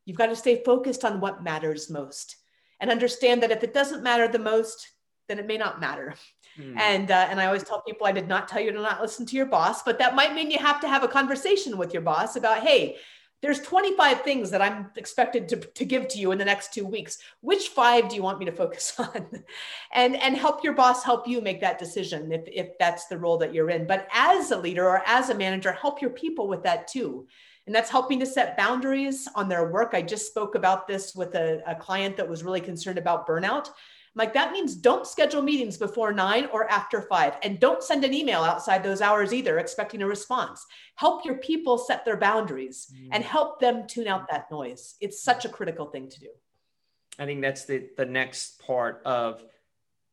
[0.05, 2.37] You've got to stay focused on what matters most
[2.79, 4.87] and understand that if it doesn't matter the most,
[5.27, 6.15] then it may not matter.
[6.57, 6.79] Mm.
[6.79, 9.25] And uh, and I always tell people I did not tell you to not listen
[9.25, 12.01] to your boss, but that might mean you have to have a conversation with your
[12.01, 12.97] boss about, hey,
[13.45, 16.83] there's 25 things that I'm expected to, to give to you in the next two
[16.83, 17.19] weeks.
[17.41, 19.27] Which five do you want me to focus on?
[19.93, 23.37] and, and help your boss help you make that decision if, if that's the role
[23.37, 23.85] that you're in.
[23.85, 27.27] But as a leader or as a manager, help your people with that too.
[27.67, 29.91] And that's helping to set boundaries on their work.
[29.93, 33.69] I just spoke about this with a, a client that was really concerned about burnout
[34.15, 37.35] like, that means don't schedule meetings before nine or after five.
[37.43, 40.65] And don't send an email outside those hours either, expecting a response.
[40.95, 43.09] Help your people set their boundaries mm.
[43.11, 44.95] and help them tune out that noise.
[45.01, 46.29] It's such a critical thing to do.
[47.19, 49.43] I think that's the, the next part of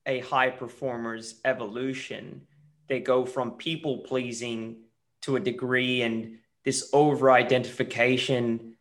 [0.05, 2.43] a high performer's evolution.
[2.89, 4.79] They go from people pleasing
[5.23, 8.72] to a degree and this over identification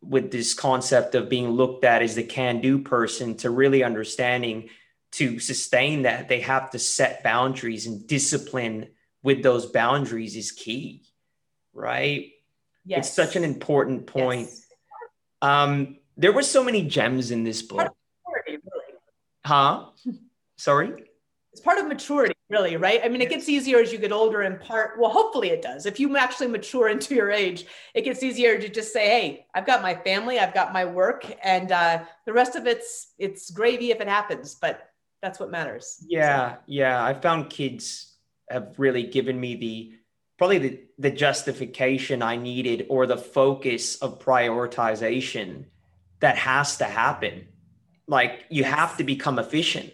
[0.00, 4.68] with this concept of being looked at as the can do person to really understanding
[5.10, 8.88] to sustain that they have to set boundaries and discipline
[9.22, 11.02] with those boundaries is key
[11.78, 12.32] right?
[12.84, 13.06] Yes.
[13.06, 14.48] it's such an important point.
[14.48, 14.66] Yes.
[15.42, 17.94] um there were so many gems in this book.
[19.44, 19.86] Huh?
[20.56, 21.04] Sorry?
[21.52, 23.00] It's part of maturity really right?
[23.04, 25.86] I mean it gets easier as you get older in part well hopefully it does.
[25.86, 29.66] If you actually mature into your age it gets easier to just say hey i've
[29.66, 33.90] got my family i've got my work and uh, the rest of it's it's gravy
[33.90, 34.90] if it happens but
[35.22, 36.04] that's what matters.
[36.08, 36.58] Yeah so.
[36.66, 37.04] yeah.
[37.04, 38.14] I found kids
[38.50, 39.92] have really given me the
[40.38, 45.64] probably the, the justification i needed or the focus of prioritization
[46.20, 47.48] that has to happen.
[48.06, 49.92] Like you have to become efficient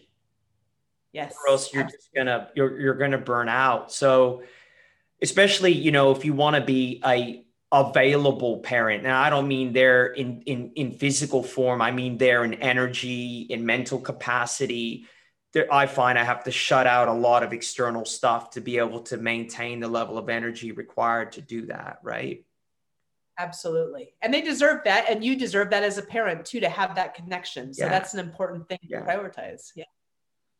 [1.14, 1.34] Yes.
[1.40, 3.92] Or else you're just gonna you're you're gonna burn out.
[3.92, 4.42] So
[5.22, 9.02] especially, you know, if you want to be a available parent.
[9.02, 11.82] Now I don't mean they're in in in physical form.
[11.82, 15.06] I mean they're in energy, in mental capacity.
[15.52, 18.78] There, I find I have to shut out a lot of external stuff to be
[18.78, 22.44] able to maintain the level of energy required to do that, right?
[23.38, 24.14] Absolutely.
[24.22, 25.10] And they deserve that.
[25.10, 27.74] And you deserve that as a parent too, to have that connection.
[27.74, 27.90] So yeah.
[27.90, 29.00] that's an important thing yeah.
[29.00, 29.72] to prioritize.
[29.74, 29.84] Yeah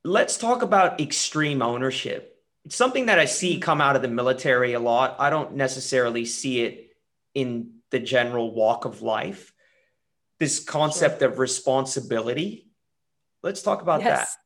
[0.05, 2.31] let's talk about extreme ownership.
[2.65, 5.17] It's something that I see come out of the military a lot.
[5.19, 6.97] I don't necessarily see it
[7.35, 9.53] in the general walk of life.
[10.39, 11.29] This concept sure.
[11.29, 12.69] of responsibility.
[13.43, 14.19] Let's talk about yes.
[14.19, 14.41] that.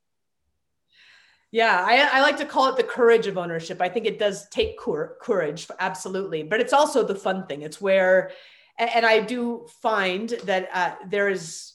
[1.51, 3.81] Yeah, I, I, like to call it the courage of ownership.
[3.81, 7.63] I think it does take courage, absolutely, but it's also the fun thing.
[7.63, 8.33] It's where,
[8.79, 11.73] and I do find that uh, there is,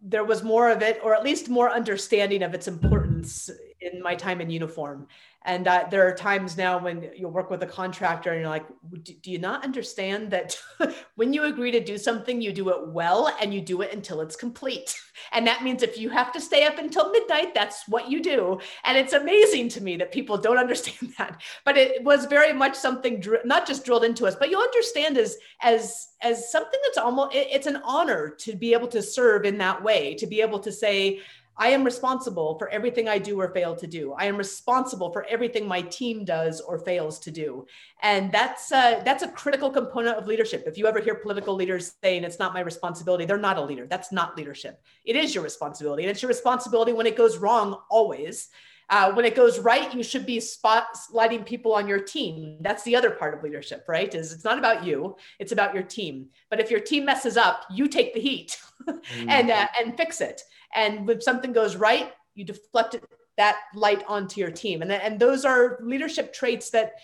[0.00, 3.50] there was more of it, or at least more understanding of its importance
[3.92, 5.06] in my time in uniform.
[5.46, 8.66] And uh, there are times now when you'll work with a contractor and you're like,
[9.02, 10.58] do you not understand that
[11.16, 14.20] when you agree to do something, you do it well and you do it until
[14.22, 14.98] it's complete?
[15.32, 18.60] And that means if you have to stay up until midnight, that's what you do.
[18.84, 21.40] And it's amazing to me that people don't understand that.
[21.64, 25.16] But it was very much something dr- not just drilled into us, but you'll understand
[25.16, 29.44] as as as something that's almost it, it's an honor to be able to serve
[29.44, 31.20] in that way, to be able to say,
[31.56, 34.12] I am responsible for everything I do or fail to do.
[34.12, 37.66] I am responsible for everything my team does or fails to do.
[38.02, 40.64] And that's a, that's a critical component of leadership.
[40.66, 43.86] If you ever hear political leaders saying it's not my responsibility, they're not a leader.
[43.86, 44.82] That's not leadership.
[45.04, 46.02] It is your responsibility.
[46.02, 48.48] And it's your responsibility when it goes wrong, always.
[48.90, 52.58] Uh, when it goes right, you should be spotlighting people on your team.
[52.60, 54.14] That's the other part of leadership, right?
[54.14, 56.28] Is it's not about you; it's about your team.
[56.50, 58.60] But if your team messes up, you take the heat
[59.28, 60.42] and uh, and fix it.
[60.74, 62.96] And if something goes right, you deflect
[63.36, 64.82] that light onto your team.
[64.82, 66.94] And, and those are leadership traits that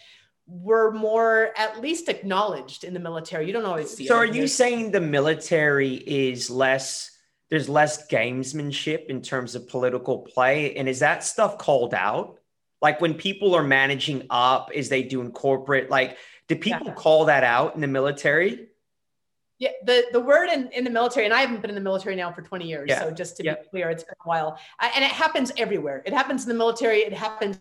[0.46, 3.46] were more at least acknowledged in the military.
[3.46, 7.10] You don't always see so are you saying the military is less
[7.50, 10.76] there's less gamesmanship in terms of political play?
[10.76, 12.38] And is that stuff called out?
[12.80, 15.90] Like when people are managing up, is they doing corporate?
[15.90, 16.16] Like,
[16.48, 16.94] do people yeah.
[16.94, 18.68] call that out in the military?
[19.61, 22.16] Yeah, the, the word in, in the military, and I haven't been in the military
[22.16, 22.86] now for 20 years.
[22.88, 23.00] Yeah.
[23.00, 23.56] So just to yeah.
[23.56, 24.58] be clear, it's been a while.
[24.80, 26.02] I, and it happens everywhere.
[26.06, 27.00] It happens in the military.
[27.00, 27.61] It happens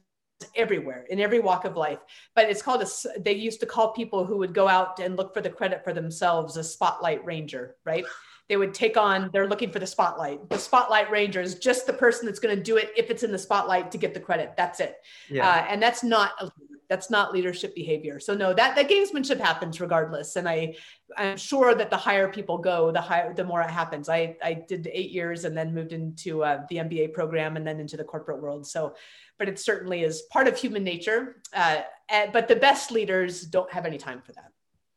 [0.55, 1.99] everywhere in every walk of life.
[2.35, 5.33] But it's called a, they used to call people who would go out and look
[5.33, 8.05] for the credit for themselves a spotlight ranger, right?
[8.49, 10.49] They would take on, they're looking for the spotlight.
[10.49, 13.31] The spotlight ranger is just the person that's going to do it if it's in
[13.31, 14.53] the spotlight to get the credit.
[14.57, 14.95] That's it.
[15.29, 15.47] Yeah.
[15.47, 16.51] Uh, and that's not a
[16.89, 18.19] that's not leadership behavior.
[18.19, 20.35] So no, that that gamesmanship happens regardless.
[20.35, 20.75] And I
[21.15, 24.09] I'm sure that the higher people go, the higher the more it happens.
[24.09, 27.79] I I did eight years and then moved into uh, the MBA program and then
[27.79, 28.65] into the corporate world.
[28.65, 28.95] So,
[29.37, 31.37] but it certainly is part of human nature.
[31.53, 34.51] Uh, and, but the best leaders don't have any time for that.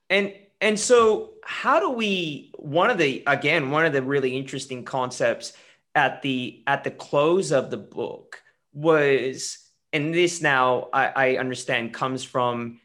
[0.08, 0.32] And
[0.62, 5.52] and so how do we one of the again one of the really interesting concepts
[5.94, 8.42] at the at the close of the book
[8.72, 9.58] was
[9.92, 12.80] and this now I, I understand comes from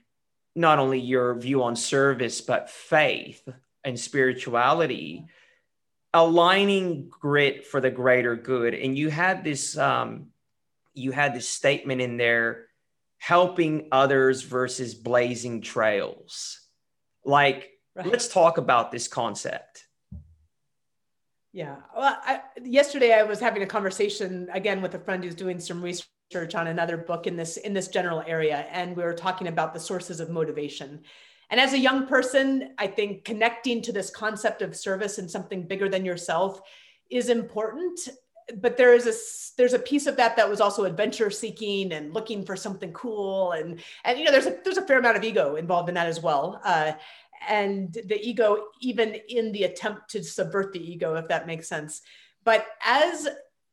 [0.56, 3.48] not only your view on service but faith
[3.86, 5.28] and spirituality
[6.14, 8.74] aligning grit for the greater good.
[8.74, 10.28] And you had this um,
[10.94, 12.66] you had this statement in there
[13.20, 16.60] helping others versus blazing trails
[17.28, 18.08] like right.
[18.08, 19.86] let's talk about this concept.
[21.54, 21.78] Yeah.
[21.96, 25.82] Well I, yesterday i was having a conversation again with a friend who's doing some
[25.82, 29.48] research research on another book in this in this general area and we were talking
[29.48, 31.02] about the sources of motivation.
[31.50, 35.66] And as a young person i think connecting to this concept of service and something
[35.66, 36.62] bigger than yourself
[37.10, 38.00] is important
[38.56, 39.14] but there is a
[39.58, 43.52] there's a piece of that that was also adventure seeking and looking for something cool
[43.52, 46.08] and and you know there's a there's a fair amount of ego involved in that
[46.08, 46.94] as well uh,
[47.48, 52.02] and the ego even in the attempt to subvert the ego if that makes sense.
[52.44, 53.28] But as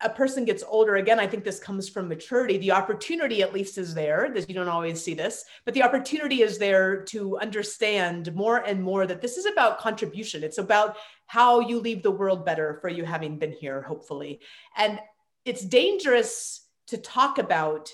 [0.04, 2.58] a person gets older, again, I think this comes from maturity.
[2.58, 4.30] The opportunity, at least, is there.
[4.32, 8.82] That you don't always see this, but the opportunity is there to understand more and
[8.82, 10.44] more that this is about contribution.
[10.44, 10.96] It's about
[11.26, 14.40] how you leave the world better for you having been here, hopefully.
[14.76, 15.00] And
[15.46, 17.90] it's dangerous to talk about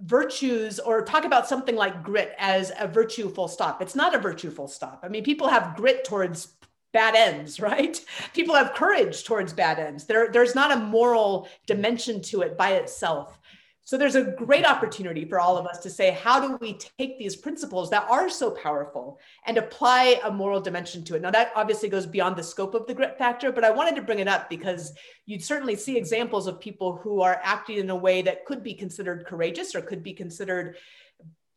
[0.00, 3.82] virtues or talk about something like grit as a virtue full stop.
[3.82, 5.00] It's not a virtue full stop.
[5.02, 6.54] I mean, people have grit towards
[6.92, 8.04] bad ends, right?
[8.34, 10.04] People have courage towards bad ends.
[10.04, 13.38] There, there's not a moral dimension to it by itself.
[13.82, 17.18] So there's a great opportunity for all of us to say, how do we take
[17.18, 21.22] these principles that are so powerful and apply a moral dimension to it?
[21.22, 24.02] Now, that obviously goes beyond the scope of the grit factor, but I wanted to
[24.02, 24.92] bring it up because
[25.26, 28.74] you'd certainly see examples of people who are acting in a way that could be
[28.74, 30.76] considered courageous or could be considered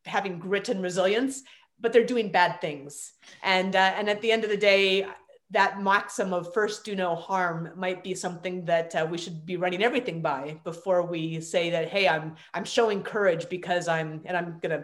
[0.05, 1.43] having grit and resilience
[1.79, 3.13] but they're doing bad things
[3.43, 5.05] and uh, and at the end of the day
[5.53, 9.55] that maxim of first do no harm might be something that uh, we should be
[9.55, 14.35] running everything by before we say that hey i'm i'm showing courage because i'm and
[14.35, 14.83] i'm going to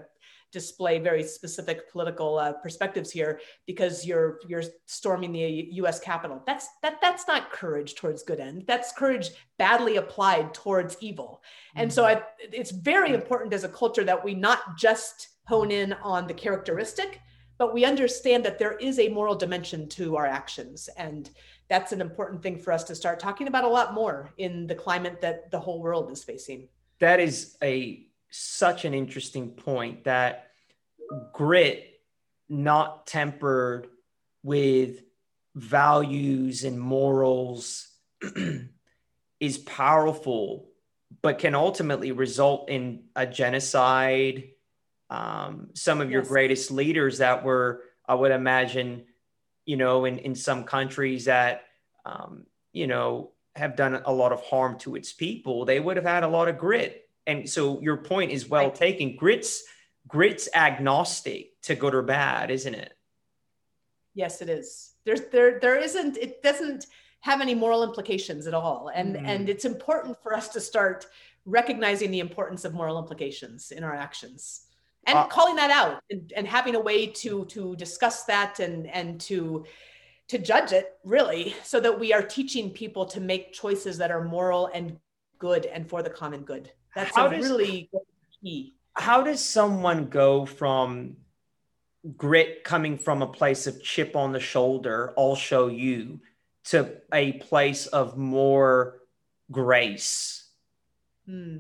[0.52, 6.42] display very specific political uh, perspectives here because you're you're storming the US Capitol.
[6.46, 8.64] That's that that's not courage towards good end.
[8.68, 11.42] That's courage badly applied towards evil.
[11.76, 11.96] And mm-hmm.
[11.96, 16.28] so I, it's very important as a culture that we not just hone in on
[16.28, 17.22] the characteristic
[17.60, 21.30] but we understand that there is a moral dimension to our actions and
[21.70, 24.74] that's an important thing for us to start talking about a lot more in the
[24.74, 26.68] climate that the whole world is facing.
[27.00, 30.48] That is a such an interesting point that
[31.34, 32.02] grit
[32.48, 33.88] not tempered
[34.42, 35.04] with
[35.56, 37.88] values and morals
[39.40, 40.70] is powerful
[41.22, 44.50] but can ultimately result in a genocide
[45.10, 46.14] um, some of yes.
[46.14, 49.04] your greatest leaders that were i would imagine
[49.66, 51.64] you know in, in some countries that
[52.06, 56.06] um, you know have done a lot of harm to its people they would have
[56.06, 59.16] had a lot of grit and so your point is well taken.
[59.16, 59.64] Grit's
[60.08, 62.94] grit's agnostic to good or bad, isn't it?
[64.16, 64.94] Yes, it is.
[65.06, 66.88] There's there there isn't it doesn't
[67.22, 68.90] have any moral implications at all.
[68.94, 69.24] And mm.
[69.26, 71.06] and it's important for us to start
[71.46, 74.66] recognizing the importance of moral implications in our actions
[75.06, 78.88] and uh, calling that out and, and having a way to to discuss that and
[78.88, 79.66] and to
[80.28, 84.24] to judge it really so that we are teaching people to make choices that are
[84.24, 84.98] moral and
[85.40, 87.90] good and for the common good that's how a does, really
[88.42, 88.74] key.
[88.94, 91.18] How does someone go from
[92.18, 96.22] grit coming from a place of chip on the shoulder, I'll show you,
[96.66, 99.00] to a place of more
[99.52, 100.46] grace?
[101.26, 101.58] Hmm.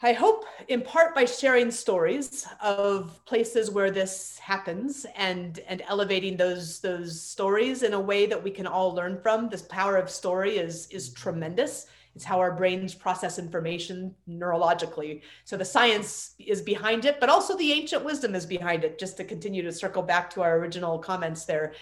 [0.00, 6.36] I hope in part by sharing stories of places where this happens and and elevating
[6.36, 9.48] those those stories in a way that we can all learn from.
[9.48, 11.86] This power of story is is tremendous.
[12.14, 15.22] It's how our brains process information neurologically.
[15.44, 19.00] So the science is behind it, but also the ancient wisdom is behind it.
[19.00, 21.74] Just to continue to circle back to our original comments there,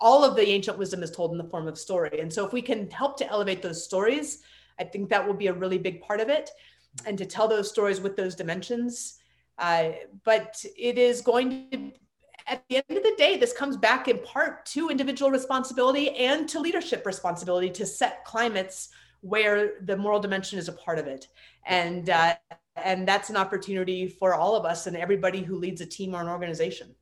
[0.00, 2.20] all of the ancient wisdom is told in the form of story.
[2.20, 4.42] And so if we can help to elevate those stories,
[4.78, 6.50] I think that will be a really big part of it.
[7.06, 9.18] And to tell those stories with those dimensions.
[9.58, 9.90] Uh,
[10.24, 11.92] but it is going to
[12.46, 16.48] at the end of the day, this comes back in part to individual responsibility and
[16.48, 18.90] to leadership responsibility to set climates
[19.20, 21.28] where the moral dimension is a part of it.
[21.66, 22.34] And uh,
[22.76, 26.20] and that's an opportunity for all of us and everybody who leads a team or
[26.20, 26.94] an organization.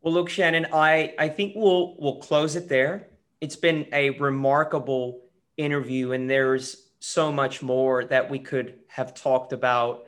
[0.00, 3.08] Well look shannon i i think we'll we'll close it there.
[3.40, 5.20] It's been a remarkable
[5.56, 10.06] interview and there's so much more that we could have talked about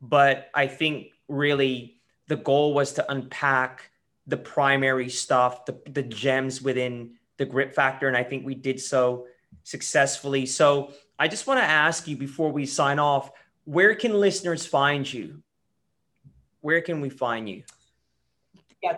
[0.00, 3.90] but i think really the goal was to unpack
[4.26, 8.80] the primary stuff the, the gems within the grit factor and i think we did
[8.80, 9.26] so
[9.62, 10.46] successfully.
[10.46, 13.30] So I just want to ask you before we sign off,
[13.64, 15.42] where can listeners find you?
[16.60, 17.62] Where can we find you?
[18.82, 18.96] Yeah,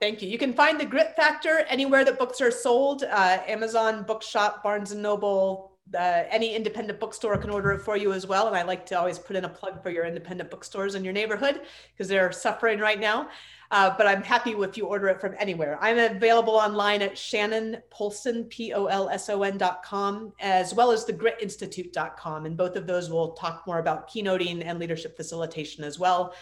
[0.00, 0.28] thank you.
[0.28, 3.04] You can find the Grit Factor anywhere that books are sold.
[3.04, 8.26] Uh, Amazon, Bookshop, Barnes and Noble, any independent bookstore can order it for you as
[8.26, 8.46] well.
[8.46, 11.12] And I like to always put in a plug for your independent bookstores in your
[11.12, 11.62] neighborhood
[11.92, 13.28] because they're suffering right now.
[13.70, 15.78] Uh, but I'm happy if you order it from anywhere.
[15.82, 21.04] I'm available online at Shannon Polson, P O L S O N.com, as well as
[21.04, 22.46] the gritinstitute.com.
[22.46, 26.34] And both of those will talk more about keynoting and leadership facilitation as well.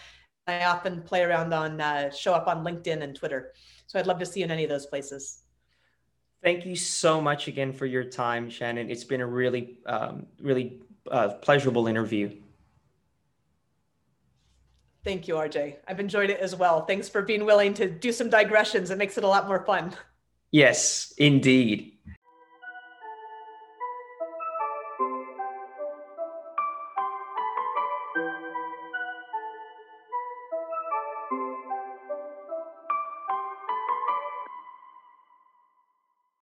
[0.47, 3.51] I often play around on, uh, show up on LinkedIn and Twitter.
[3.87, 5.43] So I'd love to see you in any of those places.
[6.43, 8.89] Thank you so much again for your time, Shannon.
[8.89, 12.31] It's been a really, um, really uh, pleasurable interview.
[15.03, 15.77] Thank you, RJ.
[15.87, 16.85] I've enjoyed it as well.
[16.85, 18.91] Thanks for being willing to do some digressions.
[18.91, 19.95] It makes it a lot more fun.
[20.51, 21.96] Yes, indeed.